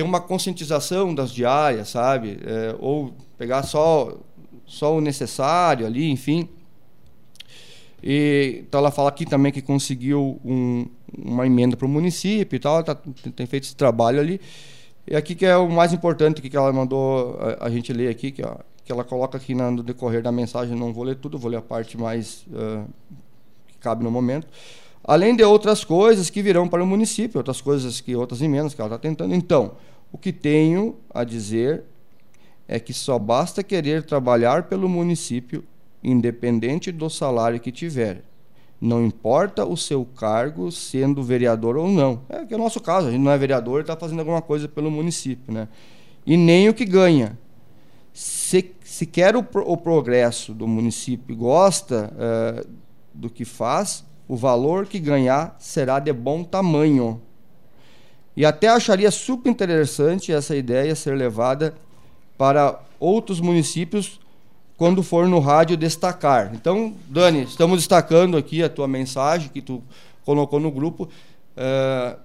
ter 0.00 0.02
uma 0.02 0.20
conscientização 0.20 1.14
das 1.14 1.30
diárias, 1.30 1.90
sabe? 1.90 2.38
É, 2.42 2.74
ou 2.78 3.12
pegar 3.36 3.62
só, 3.62 4.16
só 4.64 4.96
o 4.96 5.00
necessário 5.00 5.86
ali, 5.86 6.10
enfim. 6.10 6.48
E, 8.02 8.64
então 8.66 8.80
ela 8.80 8.90
fala 8.90 9.10
aqui 9.10 9.26
também 9.26 9.52
que 9.52 9.60
conseguiu 9.60 10.40
um, 10.42 10.86
uma 11.18 11.46
emenda 11.46 11.76
para 11.76 11.84
o 11.84 11.88
município 11.88 12.56
e 12.56 12.58
tal, 12.58 12.82
tá, 12.82 12.94
tem 12.94 13.46
feito 13.46 13.64
esse 13.64 13.76
trabalho 13.76 14.18
ali. 14.20 14.40
E 15.06 15.14
aqui 15.14 15.34
que 15.34 15.44
é 15.44 15.56
o 15.56 15.68
mais 15.68 15.92
importante 15.92 16.40
que 16.40 16.56
ela 16.56 16.72
mandou 16.72 17.38
a, 17.38 17.66
a 17.66 17.70
gente 17.70 17.92
ler 17.92 18.08
aqui, 18.08 18.30
que, 18.30 18.42
ó, 18.42 18.56
que 18.82 18.90
ela 18.90 19.04
coloca 19.04 19.36
aqui 19.36 19.54
no 19.54 19.82
decorrer 19.82 20.22
da 20.22 20.32
mensagem, 20.32 20.74
não 20.74 20.94
vou 20.94 21.04
ler 21.04 21.16
tudo, 21.16 21.38
vou 21.38 21.50
ler 21.50 21.58
a 21.58 21.62
parte 21.62 21.98
mais 21.98 22.46
uh, 22.48 22.88
que 23.66 23.76
cabe 23.78 24.02
no 24.02 24.10
momento 24.10 24.46
além 25.04 25.34
de 25.34 25.42
outras 25.42 25.84
coisas 25.84 26.30
que 26.30 26.42
virão 26.42 26.68
para 26.68 26.82
o 26.82 26.86
município, 26.86 27.38
outras 27.38 27.60
coisas 27.60 28.00
que 28.00 28.14
outras 28.14 28.42
emendas 28.42 28.74
que 28.74 28.80
ela 28.80 28.88
está 28.88 28.98
tentando. 28.98 29.34
Então, 29.34 29.72
o 30.12 30.18
que 30.18 30.32
tenho 30.32 30.96
a 31.12 31.24
dizer 31.24 31.84
é 32.66 32.78
que 32.78 32.92
só 32.92 33.18
basta 33.18 33.62
querer 33.62 34.04
trabalhar 34.04 34.64
pelo 34.64 34.88
município, 34.88 35.64
independente 36.02 36.92
do 36.92 37.10
salário 37.10 37.60
que 37.60 37.72
tiver. 37.72 38.22
Não 38.80 39.04
importa 39.04 39.66
o 39.66 39.76
seu 39.76 40.04
cargo, 40.04 40.72
sendo 40.72 41.22
vereador 41.22 41.76
ou 41.76 41.88
não. 41.88 42.22
É 42.28 42.44
que 42.46 42.54
é 42.54 42.56
o 42.56 42.60
nosso 42.60 42.80
caso, 42.80 43.08
a 43.08 43.10
gente 43.10 43.20
não 43.20 43.30
é 43.30 43.36
vereador 43.36 43.82
está 43.82 43.96
fazendo 43.96 44.20
alguma 44.20 44.40
coisa 44.40 44.66
pelo 44.66 44.90
município. 44.90 45.52
Né? 45.52 45.68
E 46.24 46.36
nem 46.36 46.68
o 46.68 46.74
que 46.74 46.84
ganha. 46.84 47.38
Se, 48.12 48.72
se 48.82 49.04
quer 49.04 49.36
o, 49.36 49.40
o 49.40 49.76
progresso 49.76 50.54
do 50.54 50.66
município 50.66 51.32
e 51.32 51.36
gosta 51.36 52.12
uh, 52.14 52.68
do 53.12 53.28
que 53.28 53.44
faz, 53.44 54.04
o 54.26 54.36
valor 54.36 54.86
que 54.86 54.98
ganhar 54.98 55.56
será 55.58 55.98
de 55.98 56.12
bom 56.12 56.42
tamanho. 56.42 57.20
E 58.36 58.44
até 58.44 58.68
acharia 58.68 59.10
super 59.10 59.50
interessante 59.50 60.32
essa 60.32 60.56
ideia 60.56 60.94
ser 60.94 61.16
levada 61.16 61.74
para 62.38 62.80
outros 62.98 63.40
municípios 63.40 64.20
quando 64.76 65.02
for 65.02 65.28
no 65.28 65.40
rádio 65.40 65.76
destacar. 65.76 66.52
Então, 66.54 66.94
Dani, 67.08 67.42
estamos 67.42 67.78
destacando 67.78 68.36
aqui 68.36 68.62
a 68.62 68.68
tua 68.68 68.88
mensagem 68.88 69.50
que 69.50 69.60
tu 69.60 69.82
colocou 70.24 70.58
no 70.58 70.70
grupo. 70.70 71.08
Uh, 71.56 72.18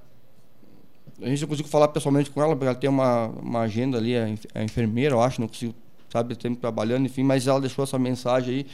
a 1.22 1.28
gente 1.28 1.42
não 1.42 1.48
conseguiu 1.50 1.72
falar 1.72 1.90
pessoalmente 1.90 2.30
com 2.30 2.42
ela, 2.42 2.56
porque 2.56 2.66
ela 2.66 2.76
tem 2.76 2.90
uma, 2.90 3.28
uma 3.28 3.62
agenda 3.62 3.98
ali, 3.98 4.14
é, 4.14 4.36
é 4.54 4.64
enfermeira, 4.64 5.16
eu 5.16 5.22
acho, 5.22 5.42
não 5.42 5.48
consigo, 5.48 5.74
sabe, 6.10 6.36
tempo 6.36 6.60
trabalhando, 6.60 7.06
enfim, 7.06 7.24
mas 7.24 7.48
ela 7.48 7.60
deixou 7.60 7.84
essa 7.84 8.00
mensagem 8.00 8.56
aí 8.56 8.68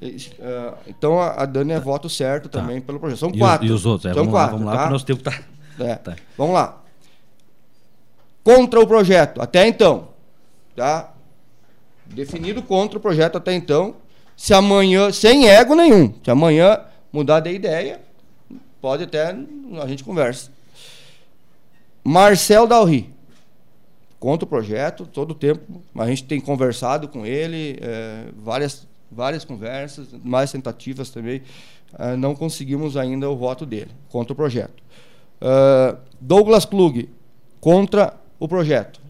Uh, 0.00 0.78
então 0.86 1.20
a, 1.20 1.44
Dani 1.44 1.72
é 1.72 1.80
voto 1.80 2.08
certo 2.08 2.48
tá. 2.48 2.60
também 2.60 2.80
pelo 2.80 2.98
projeto. 2.98 3.18
São 3.18 3.32
quatro. 3.32 3.66
E, 3.66 3.70
os 3.70 3.84
outros? 3.84 4.10
É, 4.10 4.14
São 4.14 4.22
vamos 4.24 4.32
quatro. 4.32 4.56
Lá, 4.56 4.58
vamos 4.58 4.74
lá, 4.74 4.84
tá? 4.84 4.90
nosso 4.90 5.04
tempo 5.04 5.22
tá. 5.22 5.42
É. 5.78 5.94
tá. 5.94 6.16
Vamos 6.36 6.54
lá. 6.54 6.82
Contra 8.42 8.80
o 8.80 8.86
projeto, 8.86 9.40
até 9.40 9.66
então. 9.66 10.08
Tá? 10.74 11.12
Definido 12.06 12.62
contra 12.62 12.98
o 12.98 13.00
projeto 13.00 13.36
até 13.36 13.54
então. 13.54 13.96
Se 14.36 14.54
amanhã, 14.54 15.12
sem 15.12 15.48
ego 15.48 15.74
nenhum, 15.74 16.14
se 16.24 16.30
amanhã 16.30 16.80
mudar 17.12 17.40
de 17.40 17.52
ideia, 17.52 18.00
pode 18.80 19.04
até 19.04 19.36
a 19.82 19.86
gente 19.86 20.02
conversa. 20.02 20.50
Marcel 22.02 22.66
Dalri. 22.66 23.14
Contra 24.18 24.44
o 24.44 24.48
projeto, 24.48 25.06
todo 25.06 25.30
o 25.30 25.34
tempo. 25.34 25.82
A 25.96 26.06
gente 26.06 26.24
tem 26.24 26.40
conversado 26.40 27.08
com 27.08 27.24
ele, 27.24 27.78
é, 27.80 28.24
várias 28.36 28.86
várias 29.10 29.44
conversas, 29.44 30.08
mais 30.22 30.52
tentativas 30.52 31.10
também, 31.10 31.42
uh, 31.94 32.16
não 32.16 32.34
conseguimos 32.34 32.96
ainda 32.96 33.28
o 33.28 33.36
voto 33.36 33.66
dele 33.66 33.90
contra 34.08 34.32
o 34.32 34.36
projeto. 34.36 34.82
Uh, 35.40 35.98
Douglas 36.20 36.64
Klug 36.64 37.08
contra 37.60 38.14
o 38.38 38.46
projeto. 38.46 39.00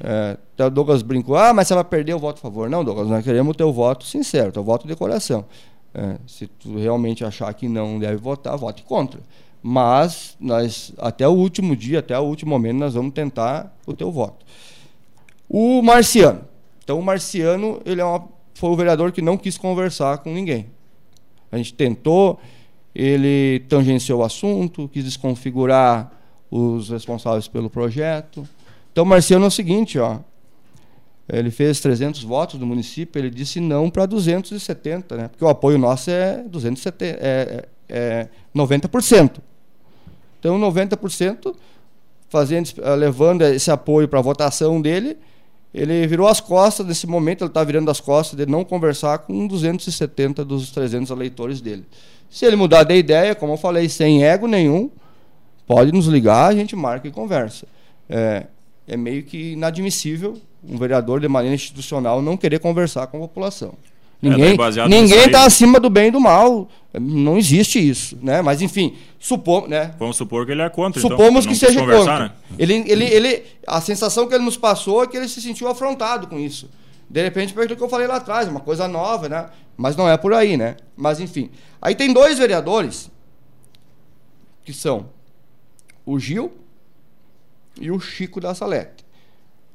É, 0.00 0.36
Douglas 0.70 1.02
brincou, 1.02 1.36
ah, 1.36 1.54
mas 1.54 1.68
você 1.68 1.74
vai 1.74 1.84
perder 1.84 2.14
o 2.14 2.18
voto 2.18 2.38
a 2.38 2.40
favor. 2.40 2.68
Não, 2.68 2.84
Douglas, 2.84 3.08
nós 3.08 3.24
queremos 3.24 3.52
o 3.52 3.54
teu 3.54 3.72
voto 3.72 4.04
sincero, 4.04 4.52
teu 4.52 4.62
voto 4.62 4.86
de 4.86 4.94
coração. 4.94 5.44
É, 5.94 6.18
se 6.26 6.46
tu 6.46 6.76
realmente 6.78 7.24
achar 7.24 7.52
que 7.54 7.68
não 7.68 7.98
deve 7.98 8.16
votar, 8.16 8.56
vote 8.56 8.82
contra. 8.82 9.20
Mas 9.62 10.36
nós, 10.38 10.92
até 10.98 11.26
o 11.26 11.32
último 11.32 11.74
dia, 11.74 12.00
até 12.00 12.18
o 12.18 12.22
último 12.22 12.50
momento, 12.50 12.76
nós 12.76 12.94
vamos 12.94 13.14
tentar 13.14 13.74
o 13.86 13.94
teu 13.94 14.12
voto. 14.12 14.44
O 15.48 15.82
Marciano. 15.82 16.42
Então, 16.84 16.98
o 16.98 17.02
Marciano 17.02 17.80
ele 17.84 18.00
é 18.00 18.04
uma, 18.04 18.28
foi 18.54 18.70
o 18.70 18.76
vereador 18.76 19.10
que 19.12 19.22
não 19.22 19.36
quis 19.36 19.56
conversar 19.56 20.18
com 20.18 20.32
ninguém. 20.32 20.66
A 21.50 21.56
gente 21.56 21.72
tentou, 21.74 22.38
ele 22.96 23.60
tangenciou 23.68 24.20
o 24.20 24.24
assunto, 24.24 24.88
quis 24.88 25.04
desconfigurar 25.04 26.10
os 26.50 26.88
responsáveis 26.88 27.46
pelo 27.46 27.68
projeto. 27.68 28.48
Então, 28.90 29.04
Marciano 29.04 29.44
é 29.44 29.48
o 29.48 29.50
seguinte, 29.50 29.98
ó, 29.98 30.18
ele 31.30 31.50
fez 31.50 31.78
300 31.80 32.22
votos 32.22 32.58
do 32.58 32.64
município, 32.64 33.18
ele 33.18 33.28
disse 33.28 33.60
não 33.60 33.90
para 33.90 34.06
270, 34.06 35.16
né? 35.16 35.28
Porque 35.28 35.44
o 35.44 35.48
apoio 35.48 35.76
nosso 35.76 36.10
é 36.10 36.42
270, 36.48 37.18
é, 37.20 37.20
é, 37.20 37.68
é 37.88 38.28
90%. 38.54 39.40
Então, 40.38 40.58
90% 40.58 41.54
fazendo, 42.30 42.70
levando 42.96 43.42
esse 43.42 43.70
apoio 43.70 44.08
para 44.08 44.20
a 44.20 44.22
votação 44.22 44.80
dele, 44.80 45.18
ele 45.74 46.06
virou 46.06 46.26
as 46.26 46.40
costas, 46.40 46.86
nesse 46.86 47.06
momento 47.06 47.42
ele 47.42 47.50
está 47.50 47.62
virando 47.62 47.90
as 47.90 48.00
costas 48.00 48.38
de 48.38 48.46
não 48.46 48.64
conversar 48.64 49.18
com 49.18 49.46
270 49.46 50.42
dos 50.44 50.70
300 50.70 51.10
eleitores 51.10 51.60
dele. 51.60 51.84
Se 52.28 52.44
ele 52.44 52.56
mudar 52.56 52.82
de 52.82 52.94
ideia, 52.94 53.34
como 53.34 53.54
eu 53.54 53.56
falei, 53.56 53.88
sem 53.88 54.24
ego 54.24 54.46
nenhum, 54.46 54.90
pode 55.66 55.92
nos 55.92 56.06
ligar, 56.06 56.48
a 56.48 56.54
gente 56.54 56.76
marca 56.76 57.08
e 57.08 57.10
conversa. 57.10 57.66
É, 58.08 58.46
é 58.86 58.96
meio 58.96 59.22
que 59.22 59.52
inadmissível 59.52 60.40
um 60.68 60.76
vereador, 60.76 61.20
de 61.20 61.28
maneira 61.28 61.54
institucional, 61.54 62.20
não 62.20 62.36
querer 62.36 62.58
conversar 62.58 63.06
com 63.06 63.18
a 63.18 63.20
população. 63.20 63.74
É, 64.22 64.28
ninguém 64.28 64.54
é, 64.54 64.88
ninguém 64.88 65.24
está 65.26 65.44
acima 65.44 65.78
do 65.78 65.90
bem 65.90 66.08
e 66.08 66.10
do 66.10 66.20
mal. 66.20 66.68
Não 66.98 67.36
existe 67.36 67.78
isso, 67.78 68.18
né? 68.22 68.40
Mas 68.40 68.62
enfim, 68.62 68.94
supomos, 69.18 69.68
né? 69.68 69.94
Vamos 69.98 70.16
supor 70.16 70.46
que 70.46 70.52
ele 70.52 70.62
é 70.62 70.68
contra. 70.68 70.98
Então, 70.98 71.10
Supomos 71.10 71.44
então, 71.44 71.52
que 71.52 71.58
seja 71.58 71.80
contra. 71.80 72.18
Né? 72.20 72.30
Ele, 72.58 72.84
ele, 72.86 73.04
ele, 73.04 73.42
a 73.66 73.80
sensação 73.80 74.26
que 74.26 74.34
ele 74.34 74.44
nos 74.44 74.56
passou 74.56 75.04
é 75.04 75.06
que 75.06 75.16
ele 75.16 75.28
se 75.28 75.40
sentiu 75.40 75.68
afrontado 75.68 76.26
com 76.26 76.38
isso. 76.38 76.68
De 77.08 77.22
repente, 77.22 77.54
pelo 77.54 77.76
que 77.76 77.82
eu 77.82 77.88
falei 77.88 78.06
lá 78.06 78.16
atrás, 78.16 78.48
uma 78.48 78.60
coisa 78.60 78.88
nova, 78.88 79.28
né? 79.28 79.48
Mas 79.76 79.96
não 79.96 80.08
é 80.08 80.16
por 80.16 80.32
aí, 80.32 80.56
né? 80.56 80.76
Mas 80.96 81.20
enfim. 81.20 81.50
Aí 81.80 81.94
tem 81.94 82.12
dois 82.12 82.38
vereadores 82.38 83.10
que 84.64 84.72
são 84.72 85.10
o 86.04 86.18
Gil 86.18 86.52
e 87.80 87.90
o 87.90 88.00
Chico 88.00 88.40
da 88.40 88.54
Salete. 88.54 89.04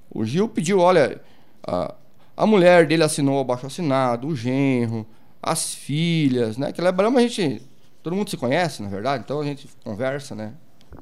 O 0.09 0.25
Gil 0.25 0.49
pediu, 0.49 0.79
olha, 0.79 1.21
a, 1.63 1.95
a 2.35 2.45
mulher 2.45 2.85
dele 2.85 3.03
assinou 3.03 3.37
o 3.37 3.41
abaixo 3.41 3.67
assinado, 3.67 4.27
o 4.27 4.35
genro, 4.35 5.07
as 5.41 5.73
filhas, 5.73 6.57
né? 6.57 6.71
Que 6.71 6.81
lembramos 6.81 7.17
a 7.17 7.27
gente, 7.27 7.61
todo 8.03 8.15
mundo 8.15 8.29
se 8.29 8.37
conhece, 8.37 8.83
na 8.83 8.89
verdade, 8.89 9.23
então 9.23 9.39
a 9.39 9.45
gente 9.45 9.69
conversa, 9.83 10.35
né? 10.35 10.53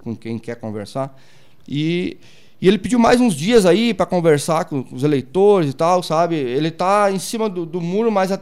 Com 0.03 0.15
quem 0.15 0.37
quer 0.37 0.55
conversar. 0.55 1.19
E, 1.67 2.19
e 2.61 2.67
ele 2.67 2.77
pediu 2.77 2.99
mais 2.99 3.21
uns 3.21 3.33
dias 3.33 3.65
aí 3.65 3.93
para 3.93 4.05
conversar 4.05 4.65
com 4.65 4.85
os 4.91 5.03
eleitores 5.03 5.71
e 5.71 5.73
tal, 5.73 6.03
sabe? 6.03 6.35
Ele 6.35 6.67
está 6.67 7.09
em 7.09 7.17
cima 7.17 7.49
do, 7.49 7.65
do 7.65 7.79
muro, 7.79 8.11
mas 8.11 8.31
a, 8.33 8.39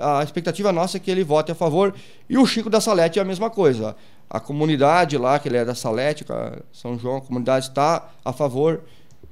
a, 0.00 0.22
expectativa 0.22 0.72
nossa 0.72 0.96
é 0.96 1.00
que 1.00 1.10
ele 1.10 1.24
vote 1.24 1.50
a 1.50 1.54
favor. 1.54 1.92
E 2.28 2.38
o 2.38 2.46
Chico 2.46 2.70
da 2.70 2.80
Salete 2.80 3.18
é 3.18 3.22
a 3.22 3.24
mesma 3.24 3.50
coisa. 3.50 3.96
A 4.30 4.38
comunidade 4.38 5.18
lá, 5.18 5.38
que 5.40 5.48
ele 5.48 5.56
é 5.56 5.64
da 5.64 5.74
Salete, 5.74 6.24
São 6.72 6.96
João, 6.98 7.16
a 7.16 7.20
comunidade 7.20 7.68
está 7.68 8.08
a 8.24 8.32
favor 8.32 8.82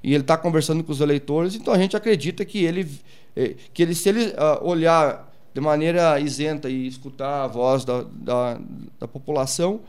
e 0.03 0.13
ele 0.13 0.23
está 0.23 0.37
conversando 0.37 0.83
com 0.83 0.93
os 0.93 1.01
eleitores, 1.01 1.55
então 1.55 1.75
a 1.75 1.79
gente 1.79 1.97
acredita 1.97 2.45
que 2.45 2.65
ele, 2.65 2.89
eh, 3.35 3.57
que 3.75 3.83
ele 3.83 3.95
se 3.95 4.09
ele 4.09 4.29
uh, 4.29 4.65
olhar 4.65 5.33
de 5.53 5.61
maneira 5.61 6.21
isenta 6.21 6.71
e 6.71 6.87
escutar 6.87 7.45
a 7.45 7.47
voz 7.49 7.85
da, 7.85 8.05
da, 8.13 8.61
da 9.01 9.09
população, 9.09 9.81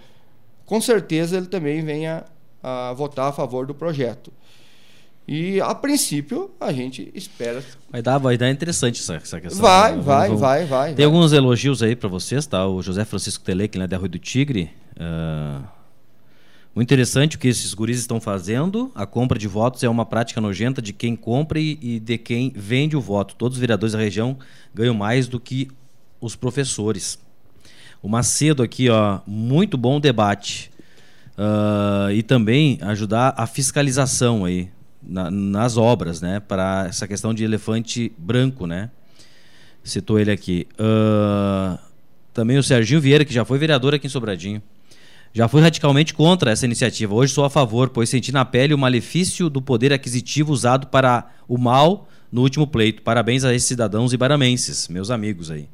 com 0.65 0.81
certeza 0.81 1.37
ele 1.37 1.45
também 1.45 1.83
venha 1.83 2.25
a 2.89 2.93
votar 2.93 3.29
a 3.29 3.31
favor 3.31 3.65
do 3.65 3.73
projeto. 3.73 4.31
E 5.27 5.59
a 5.59 5.75
princípio 5.75 6.51
a 6.59 6.71
gente 6.71 7.11
espera. 7.13 7.63
Vai 7.91 8.01
dar, 8.01 8.17
vai 8.17 8.37
dar 8.37 8.49
interessante 8.49 9.01
essa, 9.01 9.15
essa 9.15 9.41
questão. 9.41 9.61
Vai, 9.61 9.95
né? 9.95 10.01
vai, 10.01 10.27
vamos, 10.27 10.41
vai, 10.41 10.65
vai. 10.65 10.87
Tem 10.93 10.95
vai. 10.95 11.05
alguns 11.05 11.33
elogios 11.33 11.83
aí 11.83 11.95
para 11.95 12.07
vocês, 12.07 12.45
tá? 12.45 12.65
O 12.65 12.81
José 12.81 13.03
Francisco 13.03 13.43
Teleque, 13.43 13.77
lá 13.77 13.85
da 13.85 13.97
Rui 13.97 14.09
do 14.09 14.19
Tigre. 14.19 14.71
Uh 14.95 15.77
o 16.77 16.81
interessante 16.83 17.37
é 17.37 17.39
que 17.39 17.47
esses 17.47 17.73
guris 17.73 17.97
estão 17.97 18.21
fazendo, 18.21 18.91
a 18.93 19.03
compra 19.03 19.39
de 19.39 19.47
votos 19.47 19.83
é 19.83 19.89
uma 19.89 20.05
prática 20.05 20.39
nojenta 20.39 20.79
de 20.79 20.93
quem 20.93 21.15
compra 21.15 21.59
e 21.59 21.99
de 21.99 22.19
quem 22.19 22.53
vende 22.55 22.95
o 22.95 23.01
voto. 23.01 23.33
Todos 23.33 23.57
os 23.57 23.59
vereadores 23.59 23.93
da 23.93 23.99
região 23.99 24.37
ganham 24.75 24.93
mais 24.93 25.27
do 25.27 25.39
que 25.39 25.71
os 26.21 26.35
professores. 26.35 27.17
O 27.99 28.07
Macedo 28.07 28.61
aqui, 28.61 28.91
ó, 28.91 29.21
muito 29.25 29.75
bom 29.75 29.99
debate. 29.99 30.69
Uh, 31.37 32.11
e 32.11 32.23
também 32.23 32.79
ajudar 32.81 33.33
a 33.37 33.45
fiscalização 33.45 34.43
aí 34.43 34.71
na, 35.03 35.29
nas 35.29 35.77
obras, 35.77 36.19
né? 36.19 36.39
Para 36.39 36.87
essa 36.87 37.07
questão 37.07 37.33
de 37.33 37.43
elefante 37.43 38.11
branco, 38.17 38.65
né? 38.65 38.89
Citou 39.83 40.19
ele 40.19 40.31
aqui. 40.31 40.67
Uh, 40.73 41.77
também 42.33 42.57
o 42.57 42.63
Serginho 42.63 42.99
Vieira, 42.99 43.23
que 43.23 43.33
já 43.33 43.45
foi 43.45 43.57
vereador 43.57 43.93
aqui 43.93 44.07
em 44.07 44.09
Sobradinho. 44.09 44.61
Já 45.33 45.47
fui 45.47 45.61
radicalmente 45.61 46.13
contra 46.13 46.51
essa 46.51 46.65
iniciativa. 46.65 47.13
Hoje 47.13 47.33
sou 47.33 47.45
a 47.45 47.49
favor, 47.49 47.89
pois 47.89 48.09
senti 48.09 48.31
na 48.31 48.43
pele 48.43 48.73
o 48.73 48.77
malefício 48.77 49.49
do 49.49 49.61
poder 49.61 49.93
aquisitivo 49.93 50.51
usado 50.51 50.87
para 50.87 51.29
o 51.47 51.57
mal 51.57 52.09
no 52.31 52.41
último 52.41 52.65
pleito. 52.65 53.03
Parabéns 53.03 53.43
a 53.43 53.53
esses 53.53 53.67
cidadãos 53.67 54.13
ibaramenses, 54.13 54.87
meus 54.87 55.11
amigos 55.11 55.51
aí. 55.51 55.69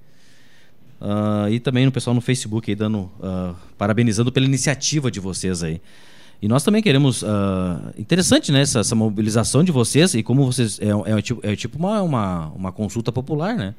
Uh, 1.03 1.49
e 1.49 1.59
também 1.59 1.85
no 1.85 1.91
pessoal 1.91 2.13
no 2.13 2.21
Facebook 2.21 2.71
aí 2.71 2.75
dando 2.75 3.11
uh, 3.19 3.53
parabenizando 3.77 4.31
pela 4.31 4.45
iniciativa 4.45 5.11
de 5.11 5.19
vocês 5.19 5.61
aí. 5.61 5.81
E 6.41 6.47
nós 6.47 6.63
também 6.63 6.81
queremos. 6.81 7.23
Uh, 7.23 7.27
interessante, 7.97 8.53
né? 8.53 8.61
Essa, 8.61 8.79
essa, 8.79 8.95
mobilização 8.95 9.65
de 9.65 9.71
vocês 9.71 10.13
e 10.13 10.23
como 10.23 10.45
vocês. 10.45 10.79
É, 10.79 11.17
é, 11.17 11.21
tipo, 11.21 11.45
é 11.45 11.55
tipo 11.57 11.77
uma, 11.77 12.01
uma, 12.01 12.47
uma 12.55 12.71
consulta 12.71 13.11
popular, 13.11 13.53
né? 13.55 13.75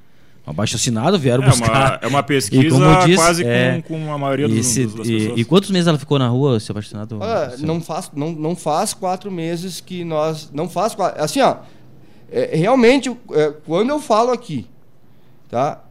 um 0.46 0.50
abaixo 0.50 0.76
assinado, 0.76 1.18
vieram 1.18 1.42
é 1.44 1.48
buscar. 1.48 1.70
Uma, 1.70 1.98
é 2.02 2.06
uma 2.06 2.22
pesquisa 2.24 3.04
disse, 3.06 3.16
quase 3.16 3.44
é, 3.44 3.82
com, 3.82 4.04
com, 4.04 4.12
a 4.12 4.18
maioria 4.18 4.46
dos, 4.46 4.66
se, 4.66 4.84
dos, 4.84 4.96
das 4.96 5.08
e, 5.08 5.12
pessoas. 5.12 5.40
E 5.40 5.44
quantos 5.44 5.70
meses 5.70 5.86
ela 5.86 5.98
ficou 5.98 6.18
na 6.18 6.28
rua, 6.28 6.60
seu 6.60 6.72
abaixo 6.72 6.88
assinado? 6.88 7.18
Ah, 7.22 7.54
não, 7.60 7.80
faz, 7.80 8.10
não, 8.14 8.32
não 8.32 8.54
faz 8.54 8.92
quatro 8.92 9.30
meses 9.30 9.80
que 9.80 10.04
nós. 10.04 10.50
Não 10.52 10.68
faz 10.68 10.94
quatro. 10.94 11.22
Assim, 11.22 11.40
ó. 11.40 11.56
É, 12.30 12.56
realmente, 12.56 13.14
é, 13.32 13.52
quando 13.64 13.90
eu 13.90 14.00
falo 14.00 14.30
aqui, 14.30 14.66
tá? 15.48 15.83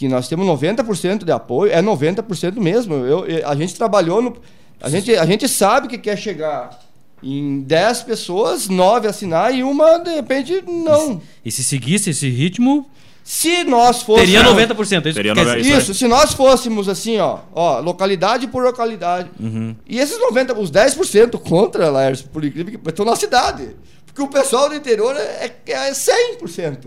Que 0.00 0.08
nós 0.08 0.28
temos 0.28 0.46
90% 0.46 1.24
de 1.24 1.30
apoio, 1.30 1.70
é 1.70 1.82
90% 1.82 2.58
mesmo. 2.58 2.94
Eu, 2.94 3.46
a 3.46 3.54
gente 3.54 3.74
trabalhou 3.74 4.22
no. 4.22 4.34
A 4.80 4.88
gente, 4.88 5.14
a 5.14 5.26
gente 5.26 5.46
sabe 5.46 5.88
que 5.88 5.98
quer 5.98 6.16
chegar 6.16 6.80
em 7.22 7.60
10 7.60 8.04
pessoas, 8.04 8.66
9 8.66 9.06
assinar 9.06 9.54
e 9.54 9.62
uma, 9.62 9.98
de 9.98 10.14
repente, 10.14 10.64
não. 10.66 11.20
E 11.44 11.52
se 11.52 11.62
seguisse 11.62 12.08
esse 12.08 12.30
ritmo, 12.30 12.88
se 13.22 13.62
nós 13.64 14.00
fôssemos. 14.00 14.30
Teria 14.30 14.42
90%. 14.42 15.04
Isso, 15.04 15.14
Teria 15.14 15.34
90%. 15.34 15.58
isso 15.58 15.92
se 15.92 16.08
nós 16.08 16.32
fôssemos 16.32 16.88
assim, 16.88 17.18
ó, 17.18 17.40
ó, 17.52 17.80
localidade 17.80 18.46
por 18.46 18.64
localidade. 18.64 19.30
Uhum. 19.38 19.76
E 19.86 19.98
esses 19.98 20.18
90%, 20.18 20.56
os 20.56 20.70
10% 20.70 21.38
contra, 21.40 21.90
Laércio, 21.90 22.26
por 22.28 22.42
incrível 22.42 22.80
que 22.80 22.88
estão 22.88 23.04
na 23.04 23.16
cidade. 23.16 23.76
Porque 24.06 24.22
o 24.22 24.28
pessoal 24.28 24.70
do 24.70 24.74
interior 24.74 25.14
é, 25.14 25.54
é 25.66 25.90
100%. 25.90 26.86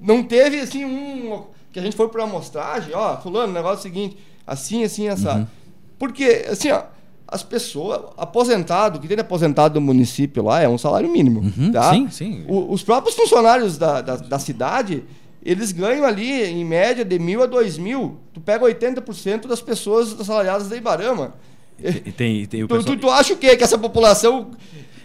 Não 0.00 0.22
teve 0.22 0.60
assim 0.60 0.84
um. 0.84 1.55
Que 1.76 1.80
a 1.80 1.82
gente 1.82 1.94
foi 1.94 2.08
para 2.08 2.24
amostragem, 2.24 2.94
ó, 2.94 3.18
fulano, 3.18 3.50
o 3.50 3.54
negócio 3.54 3.76
é 3.76 3.80
o 3.80 3.82
seguinte, 3.82 4.16
assim, 4.46 4.82
assim, 4.82 5.08
essa. 5.08 5.34
Uhum. 5.34 5.46
Porque, 5.98 6.46
assim, 6.48 6.70
ó, 6.70 6.84
as 7.28 7.42
pessoas, 7.42 8.00
aposentado, 8.16 8.98
que 8.98 9.06
tem 9.06 9.20
aposentado 9.20 9.78
no 9.78 9.84
município 9.84 10.42
lá, 10.42 10.62
é 10.62 10.66
um 10.66 10.78
salário 10.78 11.06
mínimo. 11.06 11.40
Uhum, 11.40 11.70
tá? 11.72 11.92
Sim, 11.92 12.08
sim. 12.08 12.46
O, 12.48 12.72
os 12.72 12.82
próprios 12.82 13.14
funcionários 13.14 13.76
da, 13.76 14.00
da, 14.00 14.16
da 14.16 14.38
cidade 14.38 15.04
eles 15.44 15.70
ganham 15.70 16.06
ali, 16.06 16.44
em 16.44 16.64
média, 16.64 17.04
de 17.04 17.18
mil 17.18 17.42
a 17.42 17.46
dois 17.46 17.76
mil. 17.76 18.16
Tu 18.32 18.40
pega 18.40 18.64
80% 18.64 19.46
das 19.46 19.60
pessoas 19.60 20.18
assalariadas 20.18 20.70
da 20.70 20.76
Ibarama. 20.78 21.34
E 21.78 22.10
tem, 22.10 22.38
e 22.38 22.46
tem 22.46 22.66
tu, 22.66 22.74
pessoal... 22.74 22.96
tu, 22.96 23.00
tu 23.02 23.10
acha 23.10 23.34
o 23.34 23.36
quê? 23.36 23.54
Que 23.54 23.64
essa 23.64 23.76
população 23.76 24.52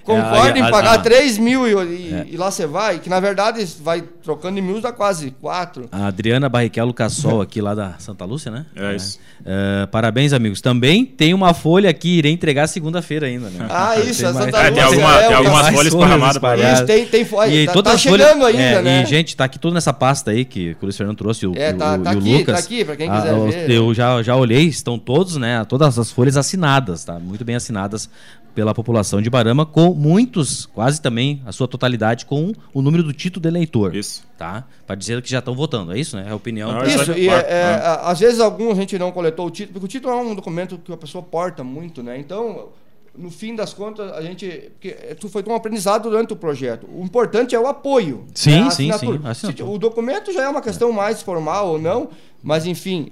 concorda 0.03 0.57
é, 0.57 0.61
em 0.61 0.71
pagar 0.71 0.93
a, 0.93 0.97
3 0.97 1.37
mil 1.37 1.67
e, 1.67 2.13
é. 2.13 2.25
e, 2.29 2.37
lá 2.37 2.51
você 2.51 2.65
vai, 2.65 2.99
que 2.99 3.09
na 3.09 3.19
verdade 3.19 3.65
vai 3.81 4.01
trocando 4.23 4.59
em 4.59 4.61
mil 4.61 4.81
dá 4.81 4.91
quase 4.91 5.31
4. 5.31 5.89
A 5.91 6.07
Adriana 6.07 6.49
Barrichello 6.49 6.93
Cassol, 6.93 7.41
aqui 7.41 7.61
lá 7.61 7.73
da 7.73 7.95
Santa 7.99 8.25
Lúcia, 8.25 8.51
né? 8.51 8.65
É, 8.75 8.95
isso. 8.95 9.19
É, 9.45 9.85
parabéns, 9.87 10.33
amigos. 10.33 10.61
Também 10.61 11.05
tem 11.05 11.33
uma 11.33 11.53
folha 11.53 11.89
aqui, 11.89 12.17
irei 12.17 12.31
entregar 12.31 12.67
segunda-feira 12.67 13.27
ainda, 13.27 13.49
né? 13.49 13.67
Ah, 13.69 13.99
isso, 13.99 14.25
a 14.25 14.33
Santa. 14.33 14.45
Lúcia. 14.45 14.71
tem, 14.71 14.83
alguma, 14.83 15.19
é, 15.19 15.27
tem 15.27 15.35
algumas 15.35 15.69
folhas 15.69 15.93
esparramadas. 15.93 16.73
Isso, 16.73 16.85
tem, 16.85 17.05
tem 17.05 17.25
folha. 17.25 17.49
E 17.49 17.65
tá, 17.65 17.81
tá 17.81 17.97
chegando 17.97 18.39
folhas, 18.39 18.45
ainda, 18.45 18.61
é, 18.61 18.81
né? 18.81 19.03
E, 19.03 19.05
gente, 19.05 19.35
tá 19.35 19.45
aqui 19.45 19.59
tudo 19.59 19.73
nessa 19.73 19.93
pasta 19.93 20.31
aí 20.31 20.45
que, 20.45 20.75
que 20.75 20.83
o 20.83 20.85
Luiz 20.85 20.97
Fernando 20.97 21.17
trouxe, 21.17 21.47
o, 21.47 21.53
é, 21.55 21.73
tá, 21.73 21.95
o, 21.95 22.03
tá 22.03 22.13
e 22.13 22.15
o 22.15 22.19
aqui, 22.19 22.37
Lucas. 22.37 22.53
Tá 22.53 22.59
aqui, 22.59 22.85
pra 22.85 22.95
quem 22.95 23.09
quiser 23.09 23.33
ah, 23.33 23.49
ver. 23.49 23.71
Eu 23.71 23.93
já, 23.93 24.21
já 24.21 24.35
olhei, 24.35 24.65
estão 24.65 24.97
todos, 24.97 25.37
né? 25.37 25.65
Todas 25.65 25.97
as 25.97 26.11
folhas 26.11 26.37
assinadas, 26.37 27.03
tá? 27.03 27.19
Muito 27.19 27.43
bem 27.43 27.55
assinadas 27.55 28.09
pela 28.53 28.73
população 28.73 29.21
de 29.21 29.29
Barama, 29.29 29.65
com 29.65 29.93
muitos, 29.93 30.65
quase 30.65 31.01
também 31.01 31.41
a 31.45 31.51
sua 31.51 31.67
totalidade, 31.67 32.25
com 32.25 32.53
o 32.73 32.81
número 32.81 33.03
do 33.03 33.13
título 33.13 33.41
de 33.41 33.47
eleitor. 33.47 33.95
Isso. 33.95 34.23
Tá? 34.37 34.65
Para 34.85 34.95
dizer 34.95 35.21
que 35.21 35.29
já 35.29 35.39
estão 35.39 35.53
votando, 35.53 35.93
é 35.93 35.99
isso, 35.99 36.15
né? 36.15 36.25
É 36.27 36.31
a 36.31 36.35
opinião. 36.35 36.71
Não, 36.71 36.83
isso, 36.83 37.11
e 37.13 37.29
é, 37.29 37.33
é, 37.33 37.99
às 38.03 38.19
vezes 38.19 38.39
alguns 38.39 38.77
a 38.77 38.81
gente 38.81 38.97
não 38.97 39.11
coletou 39.11 39.47
o 39.47 39.51
título, 39.51 39.73
porque 39.73 39.85
o 39.85 39.89
título 39.89 40.13
é 40.13 40.17
um 40.17 40.35
documento 40.35 40.77
que 40.77 40.91
a 40.91 40.97
pessoa 40.97 41.23
porta 41.23 41.63
muito, 41.63 42.01
né? 42.01 42.17
Então, 42.17 42.69
no 43.17 43.29
fim 43.29 43.55
das 43.55 43.73
contas, 43.73 44.11
a 44.13 44.21
gente. 44.21 44.71
Porque 44.79 44.95
foi 45.29 45.43
um 45.47 45.55
aprendizado 45.55 46.09
durante 46.09 46.33
o 46.33 46.35
projeto. 46.35 46.87
O 46.91 47.03
importante 47.03 47.55
é 47.55 47.59
o 47.59 47.67
apoio. 47.67 48.25
Sim, 48.33 48.63
né? 48.63 48.69
sim, 48.71 48.89
sim. 49.33 49.63
O 49.63 49.77
documento 49.77 50.31
já 50.31 50.43
é 50.43 50.49
uma 50.49 50.61
questão 50.61 50.91
mais 50.91 51.21
formal 51.21 51.69
ou 51.69 51.79
não, 51.79 52.09
mas 52.41 52.65
enfim, 52.65 53.11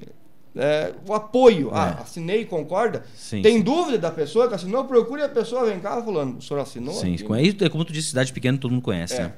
é, 0.56 0.94
o 1.08 1.14
apoio. 1.14 1.70
Ah, 1.72 1.78
é. 1.78 1.90
Ah, 2.00 2.02
assinei, 2.02 2.46
concorda? 2.46 3.04
Sim, 3.16 3.42
Tem 3.42 3.58
sim. 3.58 3.64
dúvida 3.64 3.98
da 3.98 4.12
pessoa 4.12 4.48
que 4.48 4.56
assinou? 4.56 4.84
Procure 4.86 5.22
a 5.22 5.30
pessoa, 5.30 5.66
vem 5.66 5.80
cá, 5.80 6.02
falando, 6.02 6.38
o 6.38 6.42
senhor 6.42 6.60
assinou? 6.60 6.94
Sim, 6.94 7.16
aqui? 7.16 7.64
é 7.64 7.70
como 7.70 7.86
tu 7.86 7.94
disse, 7.94 8.10
cidade 8.10 8.34
pequena 8.34 8.58
todo 8.58 8.72
mundo 8.72 8.82
conhece. 8.82 9.16
É. 9.16 9.24
Né? 9.24 9.34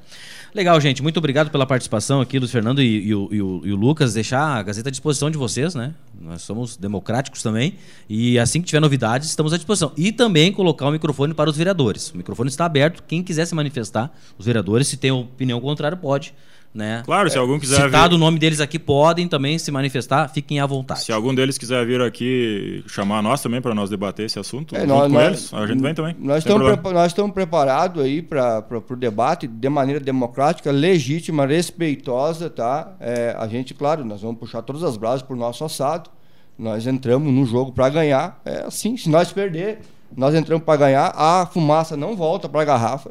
Legal, 0.54 0.78
gente. 0.80 1.02
Muito 1.02 1.16
obrigado 1.16 1.50
pela 1.50 1.66
participação 1.66 2.20
aqui, 2.20 2.38
Luiz 2.38 2.50
Fernando 2.50 2.82
e, 2.82 2.84
e, 2.84 3.08
e, 3.08 3.14
o, 3.14 3.30
e, 3.64 3.72
o, 3.72 3.76
Lucas. 3.76 4.12
Deixar 4.12 4.58
a 4.58 4.62
Gazeta 4.62 4.90
à 4.90 4.90
disposição 4.90 5.30
de 5.30 5.38
vocês, 5.38 5.74
né? 5.74 5.94
Nós 6.20 6.42
somos 6.42 6.76
democráticos 6.76 7.42
também. 7.42 7.76
E 8.06 8.38
assim 8.38 8.60
que 8.60 8.66
tiver 8.66 8.80
novidades, 8.80 9.28
estamos 9.28 9.54
à 9.54 9.56
disposição. 9.56 9.92
E 9.96 10.12
também 10.12 10.52
colocar 10.52 10.86
o 10.86 10.90
microfone 10.90 11.32
para 11.32 11.48
os 11.48 11.56
vereadores. 11.56 12.10
O 12.10 12.18
microfone 12.18 12.50
está 12.50 12.66
aberto. 12.66 13.02
Quem 13.08 13.22
quiser 13.22 13.46
se 13.46 13.54
manifestar, 13.54 14.12
os 14.36 14.44
vereadores, 14.44 14.88
se 14.88 14.98
tem 14.98 15.10
opinião 15.10 15.58
contrária, 15.58 15.96
pode 15.96 16.34
né? 16.74 17.02
Claro, 17.04 17.28
se 17.28 17.36
algum 17.36 17.58
quiser 17.58 17.84
Citado 17.84 18.10
vir... 18.10 18.16
o 18.16 18.18
nome 18.18 18.38
deles 18.38 18.60
aqui, 18.60 18.78
podem 18.78 19.28
também 19.28 19.58
se 19.58 19.70
manifestar, 19.70 20.28
fiquem 20.28 20.58
à 20.58 20.66
vontade. 20.66 21.02
Se 21.02 21.12
algum 21.12 21.34
deles 21.34 21.58
quiser 21.58 21.84
vir 21.84 22.00
aqui 22.00 22.82
chamar 22.86 23.22
nós 23.22 23.42
também 23.42 23.60
para 23.60 23.74
nós 23.74 23.90
debater 23.90 24.26
esse 24.26 24.38
assunto, 24.38 24.74
é, 24.74 24.86
nós, 24.86 25.10
nós, 25.12 25.26
eles, 25.26 25.54
a 25.54 25.66
gente 25.66 25.82
vem 25.82 25.94
também. 25.94 26.16
Nós 26.18 26.38
estamos, 26.38 26.92
nós 26.92 27.06
estamos 27.08 27.32
preparados 27.32 28.02
aí 28.02 28.22
para 28.22 28.64
o 28.88 28.96
debate 28.96 29.46
de 29.46 29.68
maneira 29.68 30.00
democrática, 30.00 30.70
legítima, 30.70 31.46
respeitosa, 31.46 32.48
tá? 32.48 32.94
É, 32.98 33.36
a 33.38 33.46
gente, 33.46 33.74
claro, 33.74 34.04
nós 34.04 34.22
vamos 34.22 34.38
puxar 34.38 34.62
todas 34.62 34.82
as 34.82 34.96
brasas 34.96 35.22
por 35.22 35.36
nosso 35.36 35.64
assado. 35.64 36.10
Nós 36.58 36.86
entramos 36.86 37.32
no 37.32 37.44
jogo 37.44 37.72
para 37.72 37.88
ganhar. 37.88 38.40
É 38.44 38.64
assim, 38.66 38.96
se 38.96 39.10
nós 39.10 39.32
perder, 39.32 39.80
nós 40.16 40.34
entramos 40.34 40.64
para 40.64 40.78
ganhar, 40.78 41.12
a 41.14 41.46
fumaça 41.46 41.96
não 41.96 42.16
volta 42.16 42.48
para 42.48 42.62
a 42.62 42.64
garrafa. 42.64 43.10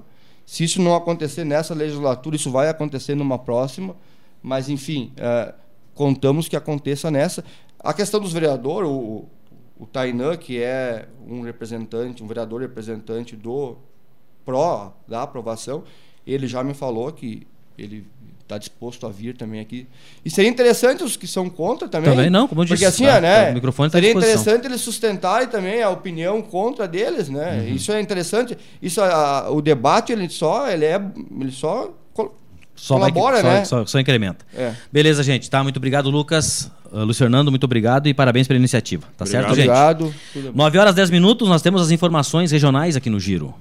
Se 0.52 0.66
isso 0.66 0.82
não 0.82 0.94
acontecer 0.94 1.46
nessa 1.46 1.74
legislatura, 1.74 2.36
isso 2.36 2.52
vai 2.52 2.68
acontecer 2.68 3.16
numa 3.16 3.40
próxima, 3.40 3.96
mas, 4.44 4.68
enfim, 4.68 5.14
é, 5.16 5.56
contamos 5.96 6.50
que 6.50 6.58
aconteça 6.58 7.10
nessa. 7.10 7.42
A 7.80 7.94
questão 7.94 8.20
dos 8.20 8.34
vereadores, 8.34 8.90
o, 8.90 9.30
o 9.80 9.86
Tainan, 9.86 10.36
que 10.36 10.62
é 10.62 11.08
um 11.26 11.40
representante, 11.40 12.22
um 12.22 12.28
vereador 12.28 12.60
representante 12.60 13.34
do 13.34 13.78
PRO, 14.44 14.92
da 15.08 15.24
aprovação, 15.24 15.86
ele 16.28 16.48
já 16.48 16.62
me 16.66 16.74
falou 16.74 17.10
que 17.14 17.48
ele 17.78 18.06
está 18.52 18.58
disposto 18.58 19.08
a 19.08 19.10
vir 19.10 19.36
também 19.36 19.62
aqui. 19.62 19.88
E 20.26 20.30
seria 20.30 20.50
interessante 20.50 21.04
os 21.04 21.16
que 21.16 21.26
são 21.26 21.50
contra 21.50 21.88
também. 21.88 22.12
Também 22.12 22.30
não, 22.30 22.48
como 22.48 22.62
eu 22.62 22.66
disse. 22.66 22.76
Porque 22.76 22.86
assim, 22.86 23.06
tá, 23.06 23.22
né? 23.22 23.52
O 23.52 23.54
microfone 23.54 23.90
tá 23.90 23.98
seria 23.98 24.12
interessante 24.12 24.66
eles 24.66 24.82
sustentarem 24.82 25.48
também 25.48 25.82
a 25.82 25.90
opinião 25.90 26.42
contra 26.42 26.88
deles, 26.88 27.30
né? 27.30 27.62
Uhum. 27.62 27.76
Isso 27.76 27.92
é 27.92 28.02
interessante. 28.02 28.58
Isso, 28.82 29.02
a, 29.02 29.50
o 29.50 29.62
debate 29.62 30.12
ele 30.12 30.30
só, 30.30 30.70
ele 30.70 30.86
é, 30.86 31.02
ele 31.40 31.52
só 31.52 31.92
só 32.76 32.96
colabora, 32.96 33.44
vai, 33.44 33.60
né? 33.60 33.66
Só, 33.66 33.80
só, 33.82 33.86
só 33.86 34.00
incrementa. 34.00 34.44
É. 34.58 34.74
Beleza, 34.92 35.22
gente. 35.22 35.50
Tá, 35.50 35.62
muito 35.62 35.78
obrigado, 35.78 36.10
Lucas. 36.10 36.72
Uh, 36.92 37.04
Luiz 37.04 37.18
Fernando, 37.18 37.52
muito 37.52 37.64
obrigado 37.64 38.08
e 38.08 38.14
parabéns 38.14 38.48
pela 38.48 38.58
iniciativa. 38.58 39.04
Tá 39.18 39.24
obrigado. 39.24 39.44
certo, 39.44 39.56
gente? 39.56 39.70
Obrigado. 39.70 40.14
9 40.54 40.78
horas 40.78 40.96
10 40.96 41.10
minutos, 41.12 41.48
nós 41.48 41.62
temos 41.62 41.82
as 41.82 41.92
informações 41.92 42.52
regionais 42.52 42.96
aqui 42.96 43.10
no 43.10 43.20
Giro. 43.20 43.54